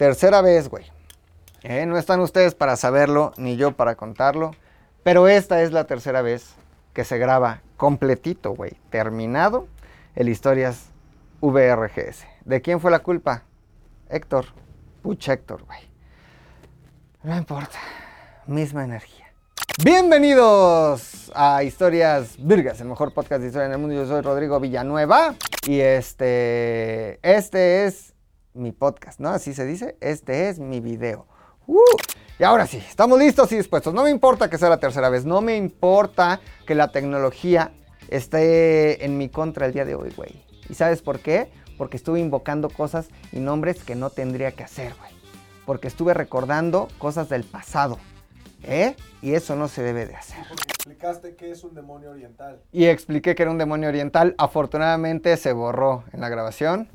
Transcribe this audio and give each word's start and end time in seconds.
Tercera 0.00 0.40
vez, 0.40 0.70
güey. 0.70 0.86
Eh, 1.62 1.84
no 1.84 1.98
están 1.98 2.20
ustedes 2.20 2.54
para 2.54 2.76
saberlo, 2.76 3.34
ni 3.36 3.58
yo 3.58 3.72
para 3.72 3.96
contarlo. 3.96 4.52
Pero 5.02 5.28
esta 5.28 5.60
es 5.60 5.72
la 5.72 5.84
tercera 5.84 6.22
vez 6.22 6.54
que 6.94 7.04
se 7.04 7.18
graba 7.18 7.60
completito, 7.76 8.52
güey. 8.52 8.78
Terminado 8.88 9.68
el 10.14 10.30
Historias 10.30 10.86
VRGS. 11.42 12.24
¿De 12.46 12.62
quién 12.62 12.80
fue 12.80 12.90
la 12.90 13.00
culpa? 13.00 13.42
Héctor. 14.08 14.46
Puch 15.02 15.28
Héctor, 15.28 15.64
güey. 15.66 15.80
No 17.22 17.36
importa. 17.36 17.76
Misma 18.46 18.84
energía. 18.84 19.26
Bienvenidos 19.84 21.30
a 21.34 21.62
Historias 21.62 22.36
Virgas, 22.38 22.80
el 22.80 22.88
mejor 22.88 23.12
podcast 23.12 23.42
de 23.42 23.48
historia 23.48 23.66
en 23.66 23.72
el 23.72 23.78
mundo. 23.78 23.96
Yo 23.96 24.06
soy 24.06 24.22
Rodrigo 24.22 24.60
Villanueva 24.60 25.34
y 25.66 25.80
este, 25.80 27.18
este 27.22 27.84
es 27.84 28.14
mi 28.54 28.72
podcast, 28.72 29.20
¿no? 29.20 29.30
Así 29.30 29.54
se 29.54 29.66
dice. 29.66 29.96
Este 30.00 30.48
es 30.48 30.58
mi 30.58 30.80
video. 30.80 31.26
Uh, 31.66 31.78
y 32.38 32.44
ahora 32.44 32.66
sí, 32.66 32.78
estamos 32.78 33.18
listos 33.18 33.52
y 33.52 33.56
dispuestos. 33.56 33.94
No 33.94 34.02
me 34.02 34.10
importa 34.10 34.48
que 34.50 34.58
sea 34.58 34.68
la 34.68 34.80
tercera 34.80 35.08
vez, 35.08 35.24
no 35.24 35.40
me 35.40 35.56
importa 35.56 36.40
que 36.66 36.74
la 36.74 36.88
tecnología 36.90 37.72
esté 38.08 39.04
en 39.04 39.18
mi 39.18 39.28
contra 39.28 39.66
el 39.66 39.72
día 39.72 39.84
de 39.84 39.94
hoy, 39.94 40.10
güey. 40.16 40.44
¿Y 40.68 40.74
sabes 40.74 41.02
por 41.02 41.20
qué? 41.20 41.50
Porque 41.78 41.96
estuve 41.96 42.20
invocando 42.20 42.68
cosas 42.68 43.08
y 43.32 43.40
nombres 43.40 43.84
que 43.84 43.94
no 43.94 44.10
tendría 44.10 44.52
que 44.52 44.64
hacer, 44.64 44.94
güey. 44.98 45.12
Porque 45.66 45.88
estuve 45.88 46.14
recordando 46.14 46.88
cosas 46.98 47.28
del 47.28 47.44
pasado. 47.44 47.98
¿Eh? 48.62 48.94
Y 49.22 49.34
eso 49.34 49.56
no 49.56 49.68
se 49.68 49.82
debe 49.82 50.06
de 50.06 50.16
hacer. 50.16 50.44
Porque 50.48 50.64
explicaste 50.68 51.34
que 51.34 51.50
es 51.50 51.64
un 51.64 51.74
demonio 51.74 52.10
oriental. 52.10 52.60
Y 52.72 52.86
expliqué 52.86 53.34
que 53.34 53.42
era 53.42 53.50
un 53.50 53.58
demonio 53.58 53.88
oriental. 53.88 54.34
Afortunadamente 54.38 55.36
se 55.36 55.52
borró 55.52 56.04
en 56.12 56.20
la 56.20 56.28
grabación. 56.28 56.88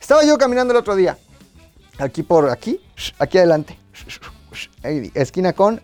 Estaba 0.00 0.24
yo 0.24 0.38
caminando 0.38 0.72
el 0.72 0.78
otro 0.78 0.96
día. 0.96 1.18
Aquí 1.98 2.22
por 2.22 2.50
aquí. 2.50 2.80
Aquí 3.18 3.38
adelante. 3.38 3.78
Esquina 5.14 5.52
con 5.52 5.80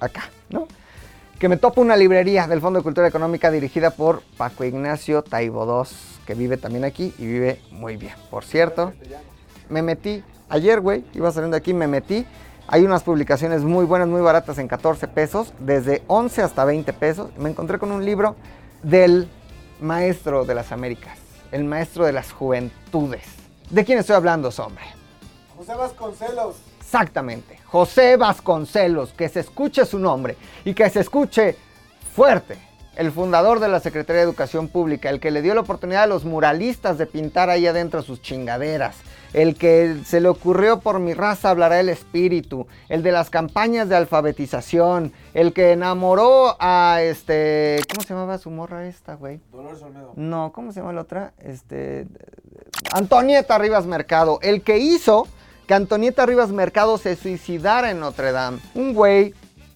acá, 0.00 0.30
¿no? 0.50 0.66
Que 1.38 1.48
me 1.48 1.56
topo 1.56 1.80
una 1.80 1.96
librería 1.96 2.46
del 2.46 2.60
Fondo 2.60 2.78
de 2.78 2.84
Cultura 2.84 3.08
Económica 3.08 3.50
dirigida 3.50 3.90
por 3.90 4.22
Paco 4.36 4.64
Ignacio 4.64 5.22
Taibo 5.22 5.64
II, 5.64 5.96
que 6.26 6.34
vive 6.34 6.56
también 6.56 6.84
aquí 6.84 7.14
y 7.18 7.26
vive 7.26 7.60
muy 7.70 7.96
bien. 7.96 8.14
Por 8.30 8.44
cierto, 8.44 8.92
me 9.68 9.82
metí 9.82 10.22
ayer, 10.48 10.80
güey, 10.80 11.04
iba 11.14 11.32
saliendo 11.32 11.56
aquí, 11.56 11.74
me 11.74 11.88
metí. 11.88 12.26
Hay 12.68 12.84
unas 12.84 13.02
publicaciones 13.02 13.62
muy 13.62 13.84
buenas, 13.84 14.06
muy 14.06 14.20
baratas 14.20 14.58
en 14.58 14.68
14 14.68 15.08
pesos, 15.08 15.52
desde 15.58 16.02
11 16.06 16.42
hasta 16.42 16.64
20 16.64 16.92
pesos. 16.92 17.30
Me 17.36 17.50
encontré 17.50 17.78
con 17.78 17.90
un 17.90 18.04
libro 18.04 18.36
del 18.82 19.28
maestro 19.80 20.44
de 20.44 20.54
las 20.54 20.70
Américas, 20.70 21.18
el 21.52 21.64
maestro 21.64 22.04
de 22.04 22.12
las 22.12 22.32
juventudes. 22.32 23.22
¿De 23.70 23.84
quién 23.84 23.98
estoy 23.98 24.16
hablando, 24.16 24.50
hombre? 24.58 24.84
José 25.56 25.74
Vasconcelos. 25.74 26.56
Exactamente, 26.80 27.58
José 27.66 28.16
Vasconcelos, 28.16 29.12
que 29.12 29.28
se 29.28 29.40
escuche 29.40 29.86
su 29.86 29.98
nombre 29.98 30.36
y 30.64 30.74
que 30.74 30.90
se 30.90 31.00
escuche 31.00 31.56
fuerte. 32.14 32.58
El 32.96 33.10
fundador 33.10 33.60
de 33.60 33.68
la 33.68 33.80
Secretaría 33.80 34.20
de 34.20 34.26
Educación 34.28 34.68
Pública, 34.68 35.08
el 35.08 35.18
que 35.18 35.30
le 35.30 35.40
dio 35.40 35.54
la 35.54 35.62
oportunidad 35.62 36.02
a 36.02 36.06
los 36.06 36.26
muralistas 36.26 36.98
de 36.98 37.06
pintar 37.06 37.48
ahí 37.48 37.66
adentro 37.66 38.02
sus 38.02 38.20
chingaderas, 38.20 38.96
el 39.32 39.56
que 39.56 39.98
se 40.04 40.20
le 40.20 40.28
ocurrió 40.28 40.80
por 40.80 40.98
mi 40.98 41.14
raza 41.14 41.50
hablará 41.50 41.80
el 41.80 41.88
espíritu, 41.88 42.66
el 42.88 43.02
de 43.02 43.12
las 43.12 43.30
campañas 43.30 43.88
de 43.88 43.96
alfabetización, 43.96 45.12
el 45.34 45.52
que 45.52 45.72
enamoró 45.72 46.56
a 46.60 47.00
este, 47.02 47.80
¿cómo 47.88 48.02
se 48.02 48.14
llamaba 48.14 48.38
su 48.38 48.50
morra 48.50 48.86
esta, 48.86 49.14
güey? 49.14 49.40
Dolores 49.50 49.82
Olmedo. 49.82 50.12
No, 50.16 50.52
¿cómo 50.52 50.72
se 50.72 50.80
llama 50.80 50.92
la 50.92 51.02
otra? 51.02 51.32
Este, 51.38 52.06
Antonieta 52.92 53.58
Rivas 53.58 53.86
Mercado, 53.86 54.38
el 54.42 54.62
que 54.62 54.78
hizo 54.78 55.26
que 55.66 55.74
Antonieta 55.74 56.26
Rivas 56.26 56.50
Mercado 56.50 56.98
se 56.98 57.16
suicidara 57.16 57.90
en 57.90 58.00
Notre 58.00 58.32
Dame. 58.32 58.58
Un 58.74 58.94
güey 58.94 59.34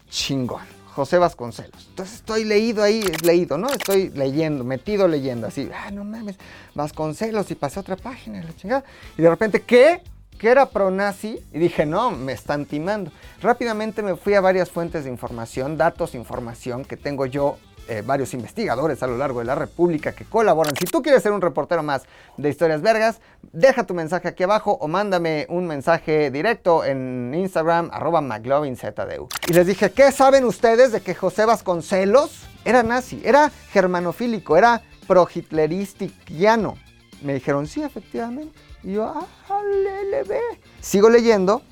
chingón, 0.09 0.75
José 0.97 1.19
Vasconcelos. 1.19 1.89
Entonces 1.91 2.14
estoy 2.16 2.44
leído 2.44 2.82
ahí, 2.82 3.03
leído, 3.22 3.59
¿no? 3.59 3.69
Estoy 3.69 4.09
leyendo, 4.15 4.65
metido 4.65 5.06
leyendo, 5.06 5.47
así, 5.47 5.69
ah, 5.75 5.91
no 5.91 6.04
mames, 6.04 6.37
Vasconcelos, 6.75 7.50
y 7.50 7.54
pasé 7.54 7.78
a 7.78 7.82
otra 7.82 7.97
página, 7.97 8.43
la 8.43 8.56
chingada. 8.56 8.82
Y 9.19 9.21
de 9.21 9.28
repente, 9.28 9.60
¿qué? 9.60 10.00
que 10.38 10.48
era 10.48 10.66
pronazi 10.66 11.43
y 11.53 11.59
dije, 11.59 11.84
no, 11.87 12.10
me 12.10 12.32
están 12.32 12.65
timando. 12.65 13.10
Rápidamente 13.43 14.03
me 14.03 14.16
fui 14.16 14.34
a 14.34 14.41
varias 14.41 14.71
fuentes 14.71 15.04
de 15.04 15.10
información, 15.10 15.76
datos, 15.76 16.15
información 16.15 16.84
que 16.84 16.97
tengo 16.97 17.26
yo, 17.26 17.59
eh, 17.88 18.02
varios 18.04 18.34
investigadores 18.34 19.02
a 19.02 19.06
lo 19.06 19.16
largo 19.16 19.38
de 19.41 19.47
la 19.47 19.54
República 19.54 20.12
que 20.12 20.24
colaboran. 20.24 20.74
Si 20.76 20.84
tú 20.86 21.02
quieres 21.02 21.22
ser 21.22 21.32
un 21.32 21.41
reportero 21.41 21.82
más 21.82 22.02
de 22.36 22.48
historias 22.48 22.82
vergas, 22.82 23.20
deja 23.52 23.84
tu 23.84 23.94
mensaje 23.94 24.28
aquí 24.28 24.42
abajo 24.42 24.76
o 24.80 24.88
mándame 24.88 25.47
un 25.48 25.66
mensaje 25.66 26.30
directo 26.30 26.84
en 26.84 27.32
Instagram, 27.34 27.91
arroba 27.92 28.20
McLovinZDU. 28.20 29.28
Y 29.48 29.52
les 29.52 29.66
dije, 29.66 29.92
¿qué 29.92 30.10
saben 30.12 30.44
ustedes 30.44 30.92
de 30.92 31.00
que 31.00 31.14
José 31.14 31.44
Vasconcelos 31.44 32.47
era 32.64 32.82
nazi, 32.82 33.22
era 33.24 33.50
germanofílico, 33.70 34.56
era 34.56 34.82
pro-hitleristiquiano? 35.06 36.76
Me 37.22 37.34
dijeron, 37.34 37.66
sí, 37.66 37.82
efectivamente. 37.82 38.58
Y 38.82 38.94
yo, 38.94 39.04
ah, 39.04 39.62
lele, 39.62 40.41
Sigo 40.80 41.08
leyendo 41.08 41.62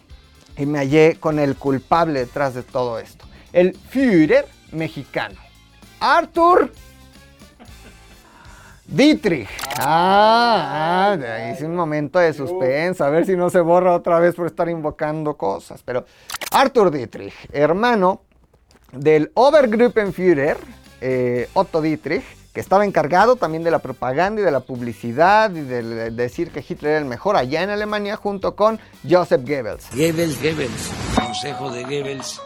y 0.56 0.66
me 0.66 0.78
hallé 0.78 1.16
con 1.18 1.38
el 1.38 1.56
culpable 1.56 2.20
detrás 2.20 2.54
de 2.54 2.62
todo 2.62 2.98
esto. 2.98 3.24
El 3.52 3.76
Führer 3.76 4.46
mexicano. 4.72 5.43
Arthur 6.04 6.70
Dietrich. 8.86 9.48
Ah, 9.78 11.16
ah, 11.18 11.50
hice 11.50 11.64
un 11.64 11.74
momento 11.74 12.18
de 12.18 12.34
suspenso, 12.34 13.04
a 13.04 13.08
ver 13.08 13.24
si 13.24 13.34
no 13.36 13.48
se 13.48 13.60
borra 13.60 13.94
otra 13.94 14.18
vez 14.18 14.34
por 14.34 14.46
estar 14.46 14.68
invocando 14.68 15.38
cosas. 15.38 15.82
Pero 15.82 16.04
Arthur 16.50 16.90
Dietrich, 16.90 17.32
hermano 17.50 18.20
del 18.92 19.30
Obergruppenführer 19.32 20.58
eh, 21.00 21.48
Otto 21.54 21.80
Dietrich, 21.80 22.22
que 22.52 22.60
estaba 22.60 22.84
encargado 22.84 23.36
también 23.36 23.64
de 23.64 23.70
la 23.70 23.78
propaganda 23.78 24.42
y 24.42 24.44
de 24.44 24.50
la 24.50 24.60
publicidad 24.60 25.50
y 25.52 25.62
de 25.62 26.10
decir 26.10 26.50
que 26.50 26.60
Hitler 26.60 26.92
era 26.92 26.98
el 27.00 27.06
mejor 27.06 27.36
allá 27.36 27.62
en 27.62 27.70
Alemania 27.70 28.16
junto 28.16 28.54
con 28.54 28.78
Joseph 29.08 29.40
Goebbels. 29.40 29.88
Goebbels, 29.92 30.36
Goebbels, 30.42 30.90
consejo 31.18 31.70
de 31.70 31.82
Goebbels, 31.82 32.42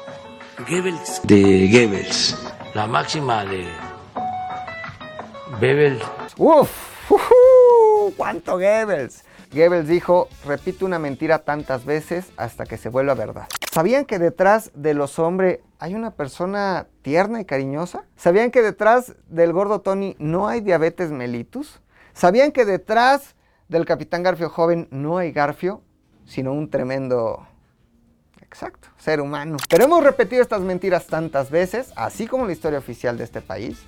Goebbels 0.61 1.21
de 1.25 1.69
Goebbels, 1.73 2.37
la 2.75 2.87
máxima 2.87 3.45
de 3.45 3.67
Goebbels. 5.61 6.03
¡Uf! 6.37 7.11
¡Ujú! 7.11 8.15
¡Cuánto 8.17 8.53
Goebbels! 8.59 9.25
Goebbels 9.53 9.89
dijo, 9.89 10.29
repite 10.45 10.85
una 10.85 10.99
mentira 10.99 11.39
tantas 11.39 11.85
veces 11.85 12.31
hasta 12.37 12.67
que 12.67 12.77
se 12.77 12.91
vuelva 12.91 13.15
verdad. 13.15 13.47
¿Sabían 13.73 14.05
que 14.05 14.19
detrás 14.19 14.71
de 14.75 14.93
los 14.93 15.19
hombres 15.19 15.61
hay 15.79 15.95
una 15.95 16.11
persona 16.11 16.87
tierna 17.03 17.41
y 17.41 17.45
cariñosa? 17.47 18.05
¿Sabían 18.17 18.51
que 18.51 18.61
detrás 18.61 19.15
del 19.29 19.53
gordo 19.53 19.81
Tony 19.81 20.17
no 20.19 20.49
hay 20.49 20.61
diabetes 20.61 21.11
mellitus? 21.11 21.81
¿Sabían 22.13 22.53
que 22.53 22.67
detrás 22.67 23.37
del 23.69 23.87
capitán 23.87 24.23
Garfio 24.23 24.51
joven 24.51 24.89
no 24.91 25.19
hay 25.19 25.33
Garfio, 25.33 25.83
sino 26.27 26.53
un 26.53 26.69
tremendo... 26.69 27.47
Exacto, 28.51 28.89
ser 28.99 29.21
humano. 29.21 29.59
Pero 29.69 29.85
hemos 29.85 30.03
repetido 30.03 30.43
estas 30.43 30.63
mentiras 30.63 31.07
tantas 31.07 31.51
veces, 31.51 31.93
así 31.97 32.27
como 32.27 32.47
la 32.47 32.53
historia 32.53 32.79
oficial 32.79 33.19
de 33.19 33.25
este 33.25 33.41
país, 33.41 33.79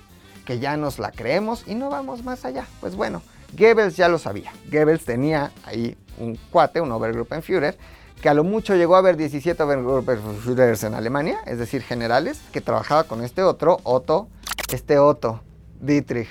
que 0.45 0.59
ya 0.59 0.77
nos 0.77 0.99
la 0.99 1.11
creemos 1.11 1.67
y 1.67 1.75
no 1.75 1.89
vamos 1.89 2.23
más 2.23 2.45
allá. 2.45 2.67
Pues 2.79 2.95
bueno, 2.95 3.21
Goebbels 3.57 3.97
ya 3.97 4.07
lo 4.07 4.19
sabía. 4.19 4.53
Goebbels 4.71 5.03
tenía 5.03 5.51
ahí 5.65 5.97
un 6.19 6.37
cuate, 6.51 6.79
un 6.79 6.91
Obergruppenführer, 6.91 7.77
que 8.21 8.29
a 8.29 8.33
lo 8.35 8.43
mucho 8.43 8.75
llegó 8.75 8.95
a 8.95 8.99
haber 8.99 9.17
17 9.17 9.61
Obergruppenführers 9.63 10.83
en 10.83 10.93
Alemania, 10.93 11.39
es 11.47 11.57
decir, 11.57 11.81
generales, 11.81 12.39
que 12.51 12.61
trabajaba 12.61 13.05
con 13.05 13.23
este 13.23 13.41
otro, 13.41 13.79
Otto, 13.83 14.27
este 14.71 14.99
Otto, 14.99 15.41
Dietrich, 15.79 16.29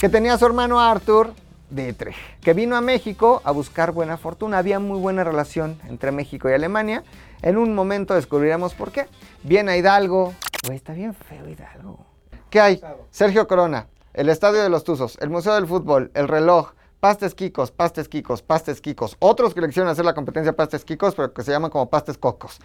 que 0.00 0.08
tenía 0.08 0.34
a 0.34 0.38
su 0.38 0.46
hermano 0.46 0.80
Arthur 0.80 1.34
Dietrich, 1.68 2.16
que 2.40 2.54
vino 2.54 2.76
a 2.76 2.80
México 2.80 3.42
a 3.44 3.50
buscar 3.50 3.92
buena 3.92 4.16
fortuna. 4.16 4.58
Había 4.58 4.78
muy 4.78 4.98
buena 4.98 5.22
relación 5.22 5.78
entre 5.88 6.12
México 6.12 6.48
y 6.48 6.54
Alemania. 6.54 7.04
En 7.42 7.58
un 7.58 7.74
momento 7.74 8.14
descubriremos 8.14 8.74
por 8.74 8.92
qué. 8.92 9.06
Viene 9.42 9.72
a 9.72 9.76
Hidalgo. 9.76 10.32
Güey, 10.64 10.76
está 10.76 10.92
bien 10.92 11.12
feo 11.12 11.48
Hidalgo. 11.48 12.06
¿Qué 12.50 12.60
hay? 12.60 12.80
Sergio 13.10 13.48
Corona, 13.48 13.88
el 14.14 14.28
Estadio 14.28 14.62
de 14.62 14.68
los 14.68 14.84
Tuzos, 14.84 15.18
el 15.20 15.30
Museo 15.30 15.54
del 15.54 15.66
Fútbol, 15.66 16.10
el 16.14 16.28
reloj, 16.28 16.72
pastes 17.00 17.34
quicos, 17.34 17.72
pastes 17.72 18.08
quicos, 18.08 18.42
pastes 18.42 18.80
quicos. 18.80 19.16
Otros 19.18 19.54
que 19.54 19.60
le 19.60 19.66
quisieron 19.66 19.90
hacer 19.90 20.04
la 20.04 20.14
competencia 20.14 20.54
pastes 20.54 20.84
quicos, 20.84 21.14
pero 21.16 21.32
que 21.32 21.42
se 21.42 21.50
llaman 21.50 21.70
como 21.70 21.90
pastes 21.90 22.16
cocos. 22.16 22.60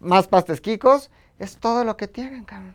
Más 0.00 0.28
pastes 0.28 0.60
quicos, 0.60 1.10
es 1.38 1.58
todo 1.58 1.84
lo 1.84 1.96
que 1.96 2.08
tienen, 2.08 2.44
cabrón. 2.44 2.74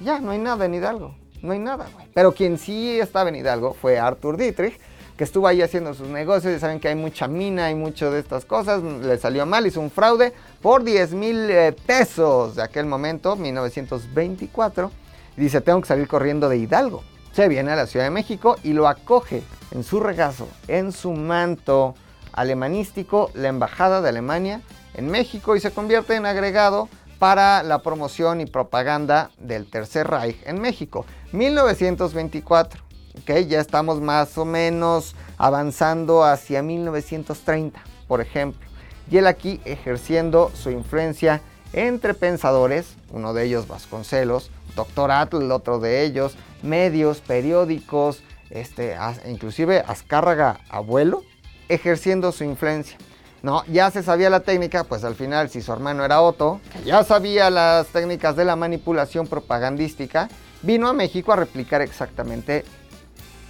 Ya, 0.00 0.20
no 0.20 0.30
hay 0.30 0.38
nada 0.38 0.66
en 0.66 0.74
Hidalgo. 0.74 1.16
No 1.42 1.52
hay 1.52 1.58
nada, 1.58 1.88
güey. 1.92 2.06
Pero 2.14 2.32
quien 2.32 2.58
sí 2.58 3.00
estaba 3.00 3.28
en 3.28 3.34
Hidalgo 3.34 3.74
fue 3.74 3.98
Arthur 3.98 4.36
Dietrich, 4.36 4.78
estuvo 5.22 5.46
ahí 5.46 5.62
haciendo 5.62 5.94
sus 5.94 6.08
negocios. 6.08 6.56
Y 6.56 6.60
saben 6.60 6.80
que 6.80 6.88
hay 6.88 6.94
mucha 6.94 7.28
mina, 7.28 7.66
hay 7.66 7.74
mucho 7.74 8.10
de 8.10 8.20
estas 8.20 8.44
cosas. 8.44 8.82
Le 8.82 9.18
salió 9.18 9.46
mal, 9.46 9.66
hizo 9.66 9.80
un 9.80 9.90
fraude 9.90 10.32
por 10.60 10.84
10 10.84 11.12
mil 11.14 11.50
eh, 11.50 11.74
pesos 11.86 12.56
de 12.56 12.62
aquel 12.62 12.86
momento, 12.86 13.36
1924. 13.36 14.90
Y 15.36 15.40
dice, 15.40 15.60
tengo 15.60 15.80
que 15.80 15.88
salir 15.88 16.08
corriendo 16.08 16.48
de 16.48 16.58
Hidalgo. 16.58 17.02
Se 17.32 17.48
viene 17.48 17.72
a 17.72 17.76
la 17.76 17.86
Ciudad 17.86 18.04
de 18.04 18.10
México 18.10 18.56
y 18.62 18.72
lo 18.74 18.88
acoge 18.88 19.42
en 19.70 19.84
su 19.84 20.00
regazo, 20.00 20.48
en 20.68 20.92
su 20.92 21.12
manto, 21.12 21.94
alemanístico 22.32 23.30
la 23.34 23.48
Embajada 23.48 24.00
de 24.02 24.08
Alemania 24.08 24.60
en 24.94 25.10
México 25.10 25.56
y 25.56 25.60
se 25.60 25.70
convierte 25.70 26.14
en 26.14 26.26
agregado 26.26 26.88
para 27.18 27.62
la 27.62 27.82
promoción 27.82 28.40
y 28.40 28.46
propaganda 28.46 29.30
del 29.38 29.70
Tercer 29.70 30.08
Reich 30.08 30.36
en 30.44 30.60
México. 30.60 31.06
1924, 31.32 32.82
¿ok? 33.20 33.46
Ya 33.46 33.60
estamos 33.60 34.00
más 34.00 34.36
o 34.38 34.44
menos 34.44 35.14
avanzando 35.38 36.24
hacia 36.24 36.62
1930, 36.62 37.80
por 38.08 38.20
ejemplo. 38.20 38.66
Y 39.10 39.18
él 39.18 39.26
aquí 39.26 39.60
ejerciendo 39.64 40.50
su 40.54 40.70
influencia 40.70 41.42
entre 41.72 42.14
pensadores, 42.14 42.96
uno 43.10 43.34
de 43.34 43.44
ellos 43.44 43.66
Vasconcelos, 43.66 44.50
Doctor 44.76 45.10
Atl, 45.10 45.50
otro 45.50 45.78
de 45.78 46.04
ellos, 46.04 46.36
medios, 46.62 47.20
periódicos, 47.20 48.22
este, 48.50 48.96
inclusive 49.26 49.82
Azcárraga 49.86 50.60
abuelo, 50.68 51.22
ejerciendo 51.68 52.32
su 52.32 52.44
influencia. 52.44 52.98
No, 53.42 53.64
ya 53.66 53.90
se 53.90 54.04
sabía 54.04 54.30
la 54.30 54.40
técnica, 54.40 54.84
pues 54.84 55.02
al 55.02 55.16
final 55.16 55.48
si 55.50 55.62
su 55.62 55.72
hermano 55.72 56.04
era 56.04 56.20
Otto, 56.20 56.60
que 56.72 56.84
ya 56.84 57.02
sabía 57.02 57.50
las 57.50 57.88
técnicas 57.88 58.36
de 58.36 58.44
la 58.44 58.54
manipulación 58.54 59.26
propagandística, 59.26 60.28
vino 60.62 60.86
a 60.88 60.92
México 60.92 61.32
a 61.32 61.36
replicar 61.36 61.82
exactamente 61.82 62.64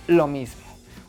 lo 0.06 0.26
mismo. 0.26 0.62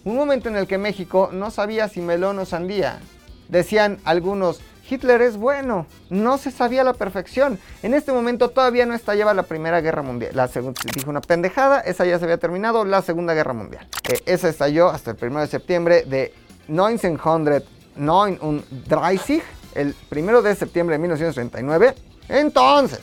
Un 0.04 0.16
momento 0.16 0.50
en 0.50 0.58
el 0.58 0.68
que 0.68 0.78
México 0.78 1.30
no 1.32 1.50
sabía 1.50 1.88
si 1.88 2.02
melón 2.02 2.40
o 2.40 2.46
sandía. 2.46 3.00
Decían 3.48 4.00
algunos, 4.04 4.60
Hitler 4.90 5.22
es 5.22 5.38
bueno, 5.38 5.86
no 6.10 6.38
se 6.38 6.52
sabía 6.52 6.84
la 6.84 6.92
perfección. 6.94 7.58
En 7.84 7.94
este 7.94 8.12
momento 8.12 8.50
todavía 8.50 8.86
no 8.86 8.94
estallaba 8.94 9.34
la 9.34 9.44
Primera 9.44 9.80
Guerra 9.82 10.02
Mundial. 10.02 10.36
La 10.36 10.50
segunda, 10.50 10.82
dijo 10.94 11.10
una 11.10 11.22
pendejada, 11.22 11.80
esa 11.80 12.06
ya 12.06 12.20
se 12.20 12.26
había 12.26 12.38
terminado, 12.38 12.84
la 12.84 13.02
Segunda 13.02 13.34
Guerra 13.34 13.54
Mundial. 13.54 13.88
Eh, 14.10 14.20
esa 14.26 14.50
estalló 14.50 14.90
hasta 14.90 15.12
el 15.12 15.18
1 15.22 15.40
de 15.40 15.48
septiembre 15.48 16.04
de 16.04 16.34
1939, 16.68 19.42
el 19.76 19.96
1 20.12 20.42
de 20.42 20.56
septiembre 20.56 20.96
de 20.96 21.00
1939. 21.00 21.96
Entonces, 22.28 23.00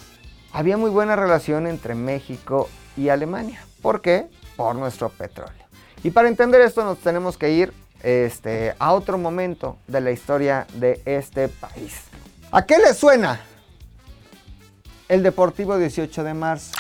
había 0.53 0.77
muy 0.77 0.91
buena 0.91 1.17
relación 1.17 1.67
entre 1.67 1.95
México 1.95 2.69
y 2.97 3.09
Alemania. 3.09 3.65
¿Por 3.81 4.03
qué? 4.03 4.29
Por 4.57 4.77
nuestro 4.77 5.09
petróleo. 5.09 5.60
Y 6.03 6.11
para 6.11 6.29
entender 6.29 6.63
esto 6.63 6.83
nos 6.83 6.99
tenemos 6.99 7.37
que 7.37 7.51
ir 7.51 7.73
este, 8.03 8.75
a 8.79 8.95
otro 8.95 9.19
momento 9.19 9.77
de 9.87 10.01
la 10.01 10.11
historia 10.11 10.67
de 10.75 11.03
este 11.05 11.49
país. 11.49 12.05
¿A 12.51 12.65
qué 12.65 12.79
le 12.79 12.95
suena? 12.95 13.41
El 15.09 15.23
Deportivo 15.23 15.77
18 15.77 16.25
de 16.25 16.35
marzo. 16.35 16.73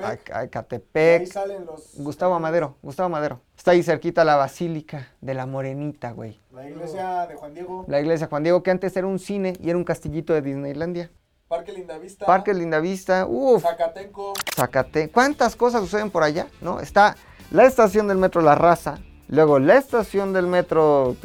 A 0.00 0.46
Catepec. 0.46 1.20
Ahí 1.22 1.26
salen 1.26 1.66
los. 1.66 1.94
Gustavo 1.94 2.38
Madero, 2.38 2.76
Gustavo 2.82 3.08
Madero. 3.08 3.40
Está 3.56 3.72
ahí 3.72 3.82
cerquita 3.82 4.24
la 4.24 4.36
Basílica 4.36 5.08
de 5.20 5.34
la 5.34 5.46
Morenita, 5.46 6.12
güey. 6.12 6.40
La 6.52 6.68
iglesia 6.68 7.26
de 7.26 7.34
Juan 7.34 7.54
Diego. 7.54 7.84
La 7.88 8.00
iglesia 8.00 8.28
Juan 8.28 8.42
Diego, 8.42 8.62
que 8.62 8.70
antes 8.70 8.96
era 8.96 9.06
un 9.06 9.18
cine 9.18 9.54
y 9.60 9.70
era 9.70 9.78
un 9.78 9.84
castillito 9.84 10.32
de 10.34 10.42
Disneylandia. 10.42 11.10
Parque 11.48 11.72
Lindavista. 11.72 12.26
Parque 12.26 12.54
Lindavista, 12.54 13.26
uff. 13.26 13.62
Zacatenco. 13.62 14.32
Zacate. 14.54 15.10
¿Cuántas 15.10 15.54
cosas 15.54 15.82
suceden 15.82 16.10
por 16.10 16.22
allá? 16.22 16.46
¿No? 16.60 16.80
Está 16.80 17.16
la 17.52 17.66
estación 17.66 18.08
del 18.08 18.18
metro 18.18 18.40
La 18.40 18.54
Raza, 18.54 18.98
Luego 19.28 19.58
la 19.58 19.78
estación 19.78 20.34
del 20.34 20.46
metro 20.46 21.16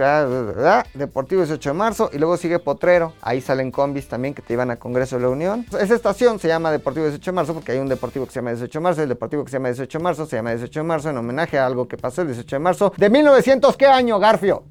Deportivo 0.93 1.41
18 1.41 1.69
de 1.69 1.73
marzo 1.73 2.09
y 2.13 2.17
luego 2.17 2.37
sigue 2.37 2.57
Potrero. 2.57 3.11
Ahí 3.21 3.41
salen 3.41 3.69
combis 3.69 4.07
también 4.07 4.33
que 4.33 4.41
te 4.41 4.53
llevan 4.53 4.71
a 4.71 4.77
Congreso 4.77 5.17
de 5.17 5.23
la 5.23 5.29
Unión. 5.29 5.65
Esa 5.77 5.93
estación 5.93 6.39
se 6.39 6.47
llama 6.47 6.71
Deportivo 6.71 7.05
18 7.05 7.31
de 7.31 7.35
marzo 7.35 7.53
porque 7.53 7.73
hay 7.73 7.79
un 7.79 7.89
deportivo 7.89 8.25
que 8.25 8.31
se 8.31 8.39
llama 8.39 8.51
18 8.51 8.79
de 8.79 8.83
marzo. 8.83 9.03
El 9.03 9.09
deportivo 9.09 9.43
que 9.43 9.51
se 9.51 9.57
llama 9.57 9.67
18 9.69 9.97
de 9.97 10.03
marzo 10.05 10.25
se 10.25 10.37
llama 10.37 10.51
18 10.51 10.79
de 10.79 10.83
marzo 10.85 11.09
en 11.09 11.17
homenaje 11.17 11.59
a 11.59 11.65
algo 11.65 11.85
que 11.89 11.97
pasó 11.97 12.21
el 12.21 12.27
18 12.27 12.55
de 12.55 12.59
marzo 12.59 12.93
de 12.95 13.09
1900. 13.09 13.75
¿Qué 13.75 13.87
año, 13.87 14.19
Garfio? 14.19 14.63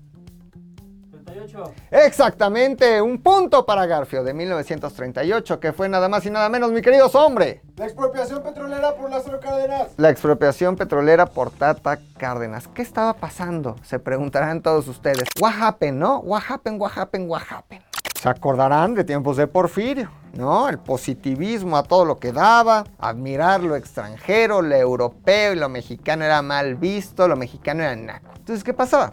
Exactamente, 1.90 3.00
un 3.00 3.22
punto 3.22 3.64
para 3.64 3.86
Garfio 3.86 4.24
de 4.24 4.34
1938, 4.34 5.60
que 5.60 5.72
fue 5.72 5.88
nada 5.88 6.08
más 6.08 6.24
y 6.26 6.30
nada 6.30 6.48
menos, 6.48 6.72
mi 6.72 6.82
querido 6.82 7.06
hombre. 7.14 7.62
La 7.76 7.86
expropiación 7.86 8.42
petrolera 8.42 8.94
por 8.94 9.10
Lázaro 9.10 9.40
Cárdenas. 9.40 9.88
La 9.96 10.10
expropiación 10.10 10.76
petrolera 10.76 11.26
por 11.26 11.50
Tata 11.50 11.98
Cárdenas. 12.16 12.68
¿Qué 12.68 12.82
estaba 12.82 13.14
pasando? 13.14 13.76
Se 13.82 13.98
preguntarán 13.98 14.62
todos 14.62 14.88
ustedes. 14.88 15.24
What 15.40 15.54
happened, 15.60 15.98
no? 15.98 16.18
What 16.20 16.42
happened, 16.48 16.80
what 16.80 16.92
happened, 16.96 17.28
what 17.28 17.42
happened? 17.50 17.82
Se 18.20 18.30
acordarán 18.30 18.94
de 18.94 19.04
tiempos 19.04 19.36
de 19.36 19.46
Porfirio, 19.46 20.10
¿no? 20.32 20.68
El 20.68 20.78
positivismo 20.78 21.76
a 21.76 21.82
todo 21.82 22.06
lo 22.06 22.18
que 22.18 22.32
daba, 22.32 22.84
admirar 22.98 23.62
lo 23.62 23.76
extranjero, 23.76 24.62
lo 24.62 24.74
europeo 24.74 25.52
y 25.52 25.56
lo 25.56 25.68
mexicano 25.68 26.24
era 26.24 26.40
mal 26.40 26.76
visto, 26.76 27.28
lo 27.28 27.36
mexicano 27.36 27.82
era 27.82 27.94
naco. 27.94 28.32
Entonces, 28.36 28.64
¿qué 28.64 28.72
pasaba? 28.72 29.12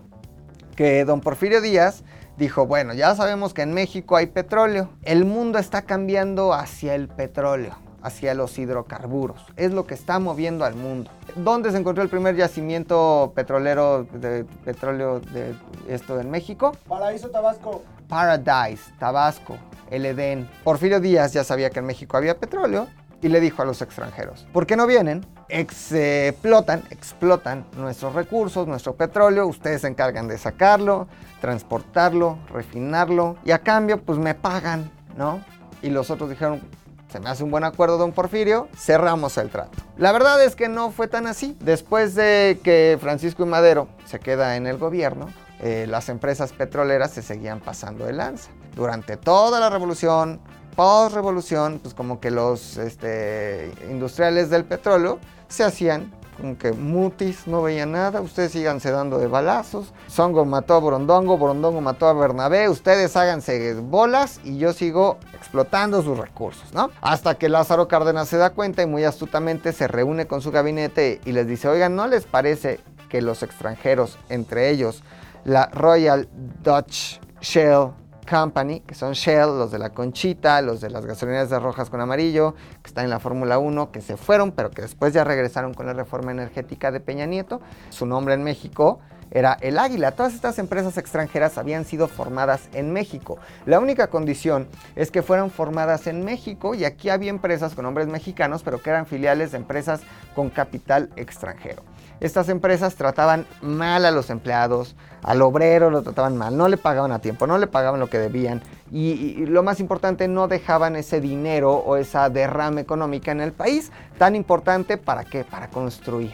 Que 0.75 1.03
don 1.03 1.19
Porfirio 1.19 1.59
Díaz 1.61 2.03
dijo, 2.37 2.65
bueno, 2.65 2.93
ya 2.93 3.15
sabemos 3.15 3.53
que 3.53 3.61
en 3.61 3.73
México 3.73 4.15
hay 4.15 4.27
petróleo, 4.27 4.89
el 5.03 5.25
mundo 5.25 5.59
está 5.59 5.83
cambiando 5.83 6.53
hacia 6.53 6.95
el 6.95 7.07
petróleo 7.07 7.75
hacia 8.03 8.33
los 8.33 8.59
hidrocarburos. 8.59 9.41
Es 9.55 9.71
lo 9.71 9.87
que 9.87 9.93
está 9.93 10.19
moviendo 10.19 10.65
al 10.65 10.75
mundo. 10.75 11.09
¿Dónde 11.35 11.71
se 11.71 11.77
encontró 11.77 12.03
el 12.03 12.09
primer 12.09 12.35
yacimiento 12.35 13.31
petrolero 13.33 14.03
de 14.03 14.43
petróleo 14.65 15.21
de 15.21 15.55
esto 15.87 16.19
en 16.19 16.29
México? 16.29 16.73
Paraíso 16.87 17.29
Tabasco. 17.29 17.81
Paradise, 18.09 18.91
Tabasco, 18.99 19.57
el 19.89 20.05
Edén. 20.05 20.49
Porfirio 20.63 20.99
Díaz 20.99 21.33
ya 21.33 21.43
sabía 21.43 21.69
que 21.69 21.79
en 21.79 21.85
México 21.85 22.17
había 22.17 22.37
petróleo 22.37 22.87
y 23.23 23.29
le 23.29 23.39
dijo 23.39 23.61
a 23.61 23.65
los 23.65 23.81
extranjeros, 23.81 24.45
¿por 24.51 24.67
qué 24.67 24.75
no 24.75 24.85
vienen? 24.85 25.25
Explotan, 25.47 26.83
explotan 26.89 27.65
nuestros 27.77 28.13
recursos, 28.13 28.67
nuestro 28.67 28.95
petróleo, 28.95 29.47
ustedes 29.47 29.81
se 29.81 29.87
encargan 29.87 30.27
de 30.27 30.37
sacarlo, 30.37 31.07
transportarlo, 31.39 32.37
refinarlo 32.51 33.37
y 33.45 33.51
a 33.51 33.59
cambio 33.59 34.01
pues 34.01 34.19
me 34.19 34.35
pagan, 34.35 34.91
¿no? 35.17 35.41
Y 35.81 35.89
los 35.89 36.11
otros 36.11 36.29
dijeron, 36.29 36.61
se 37.09 37.19
me 37.19 37.29
hace 37.29 37.43
un 37.43 37.51
buen 37.51 37.63
acuerdo, 37.63 37.97
don 37.97 38.11
Porfirio, 38.11 38.67
cerramos 38.75 39.37
el 39.37 39.49
trato. 39.49 39.77
La 39.97 40.11
verdad 40.11 40.43
es 40.43 40.55
que 40.55 40.67
no 40.67 40.91
fue 40.91 41.07
tan 41.07 41.27
así. 41.27 41.55
Después 41.59 42.15
de 42.15 42.59
que 42.63 42.97
Francisco 42.99 43.43
y 43.43 43.45
Madero 43.45 43.87
se 44.05 44.19
queda 44.19 44.57
en 44.57 44.67
el 44.67 44.77
gobierno, 44.77 45.27
eh, 45.61 45.85
las 45.87 46.09
empresas 46.09 46.51
petroleras 46.51 47.11
se 47.11 47.21
seguían 47.21 47.59
pasando 47.59 48.05
de 48.05 48.13
lanza. 48.13 48.49
Durante 48.75 49.15
toda 49.15 49.59
la 49.59 49.69
revolución, 49.69 50.41
post-revolución, 50.75 51.79
pues 51.81 51.93
como 51.93 52.19
que 52.19 52.31
los 52.31 52.77
este, 52.77 53.71
industriales 53.89 54.49
del 54.49 54.65
petróleo 54.65 55.19
se 55.47 55.63
hacían 55.63 56.11
como 56.37 56.57
que 56.57 56.71
mutis, 56.71 57.47
no 57.47 57.61
veían 57.61 57.91
nada, 57.91 58.21
ustedes 58.21 58.51
síganse 58.53 58.91
dando 58.91 59.19
de 59.19 59.27
balazos, 59.27 59.93
Songo 60.07 60.45
mató 60.45 60.73
a 60.73 60.79
Borondongo, 60.79 61.37
Borondongo 61.37 61.79
mató 61.79 62.07
a 62.07 62.13
Bernabé, 62.13 62.69
ustedes 62.69 63.15
háganse 63.15 63.75
bolas 63.75 64.39
y 64.43 64.57
yo 64.57 64.73
sigo 64.73 65.19
explotando 65.33 66.01
sus 66.01 66.17
recursos, 66.17 66.73
¿no? 66.73 66.89
Hasta 67.01 67.35
que 67.35 67.49
Lázaro 67.49 67.87
Cárdenas 67.87 68.29
se 68.29 68.37
da 68.37 68.49
cuenta 68.49 68.81
y 68.81 68.87
muy 68.87 69.03
astutamente 69.03 69.73
se 69.73 69.87
reúne 69.87 70.25
con 70.25 70.41
su 70.41 70.51
gabinete 70.51 71.21
y 71.25 71.33
les 71.33 71.47
dice, 71.47 71.67
oigan, 71.67 71.95
¿no 71.95 72.07
les 72.07 72.25
parece 72.25 72.79
que 73.09 73.21
los 73.21 73.43
extranjeros, 73.43 74.17
entre 74.29 74.69
ellos 74.71 75.03
la 75.45 75.67
Royal 75.67 76.27
Dutch 76.63 77.19
Shell 77.41 77.91
Company, 78.23 78.81
que 78.81 78.95
son 78.95 79.13
Shell, 79.13 79.47
los 79.57 79.71
de 79.71 79.79
la 79.79 79.91
Conchita, 79.91 80.61
los 80.61 80.81
de 80.81 80.89
las 80.89 81.05
gasolineras 81.05 81.49
de 81.49 81.59
rojas 81.59 81.89
con 81.89 82.01
amarillo, 82.01 82.55
que 82.81 82.87
están 82.87 83.05
en 83.05 83.09
la 83.09 83.19
Fórmula 83.19 83.59
1, 83.59 83.91
que 83.91 84.01
se 84.01 84.17
fueron, 84.17 84.51
pero 84.51 84.71
que 84.71 84.81
después 84.81 85.13
ya 85.13 85.23
regresaron 85.23 85.73
con 85.73 85.85
la 85.85 85.93
reforma 85.93 86.31
energética 86.31 86.91
de 86.91 86.99
Peña 86.99 87.25
Nieto. 87.25 87.61
Su 87.89 88.05
nombre 88.05 88.33
en 88.33 88.43
México 88.43 88.99
era 89.31 89.57
el 89.61 89.79
Águila. 89.79 90.11
Todas 90.11 90.33
estas 90.33 90.59
empresas 90.59 90.97
extranjeras 90.97 91.57
habían 91.57 91.85
sido 91.85 92.07
formadas 92.07 92.69
en 92.73 92.93
México. 92.93 93.39
La 93.65 93.79
única 93.79 94.07
condición 94.07 94.67
es 94.95 95.11
que 95.11 95.23
fueran 95.23 95.49
formadas 95.49 96.07
en 96.07 96.23
México 96.23 96.75
y 96.75 96.85
aquí 96.85 97.09
había 97.09 97.31
empresas 97.31 97.73
con 97.73 97.83
nombres 97.83 98.07
mexicanos, 98.07 98.61
pero 98.63 98.81
que 98.81 98.91
eran 98.91 99.05
filiales 99.05 99.51
de 99.51 99.57
empresas 99.57 100.01
con 100.35 100.49
capital 100.49 101.09
extranjero. 101.15 101.81
Estas 102.23 102.47
empresas 102.47 102.95
trataban 102.95 103.45
mal 103.61 104.05
a 104.05 104.11
los 104.11 104.29
empleados, 104.29 104.95
al 105.23 105.41
obrero 105.41 105.89
lo 105.89 106.03
trataban 106.03 106.37
mal, 106.37 106.55
no 106.55 106.69
le 106.69 106.77
pagaban 106.77 107.11
a 107.11 107.19
tiempo, 107.19 107.47
no 107.47 107.57
le 107.57 107.67
pagaban 107.67 107.99
lo 107.99 108.09
que 108.09 108.17
debían 108.17 108.61
y, 108.93 109.45
lo 109.45 109.61
más 109.61 109.81
importante, 109.81 110.29
no 110.29 110.47
dejaban 110.47 110.95
ese 110.95 111.19
dinero 111.19 111.73
o 111.73 111.97
esa 111.97 112.29
derrama 112.29 112.79
económica 112.79 113.33
en 113.33 113.41
el 113.41 113.51
país, 113.51 113.91
tan 114.17 114.37
importante 114.37 114.97
para 114.97 115.25
qué, 115.25 115.43
para 115.43 115.69
construir 115.69 116.33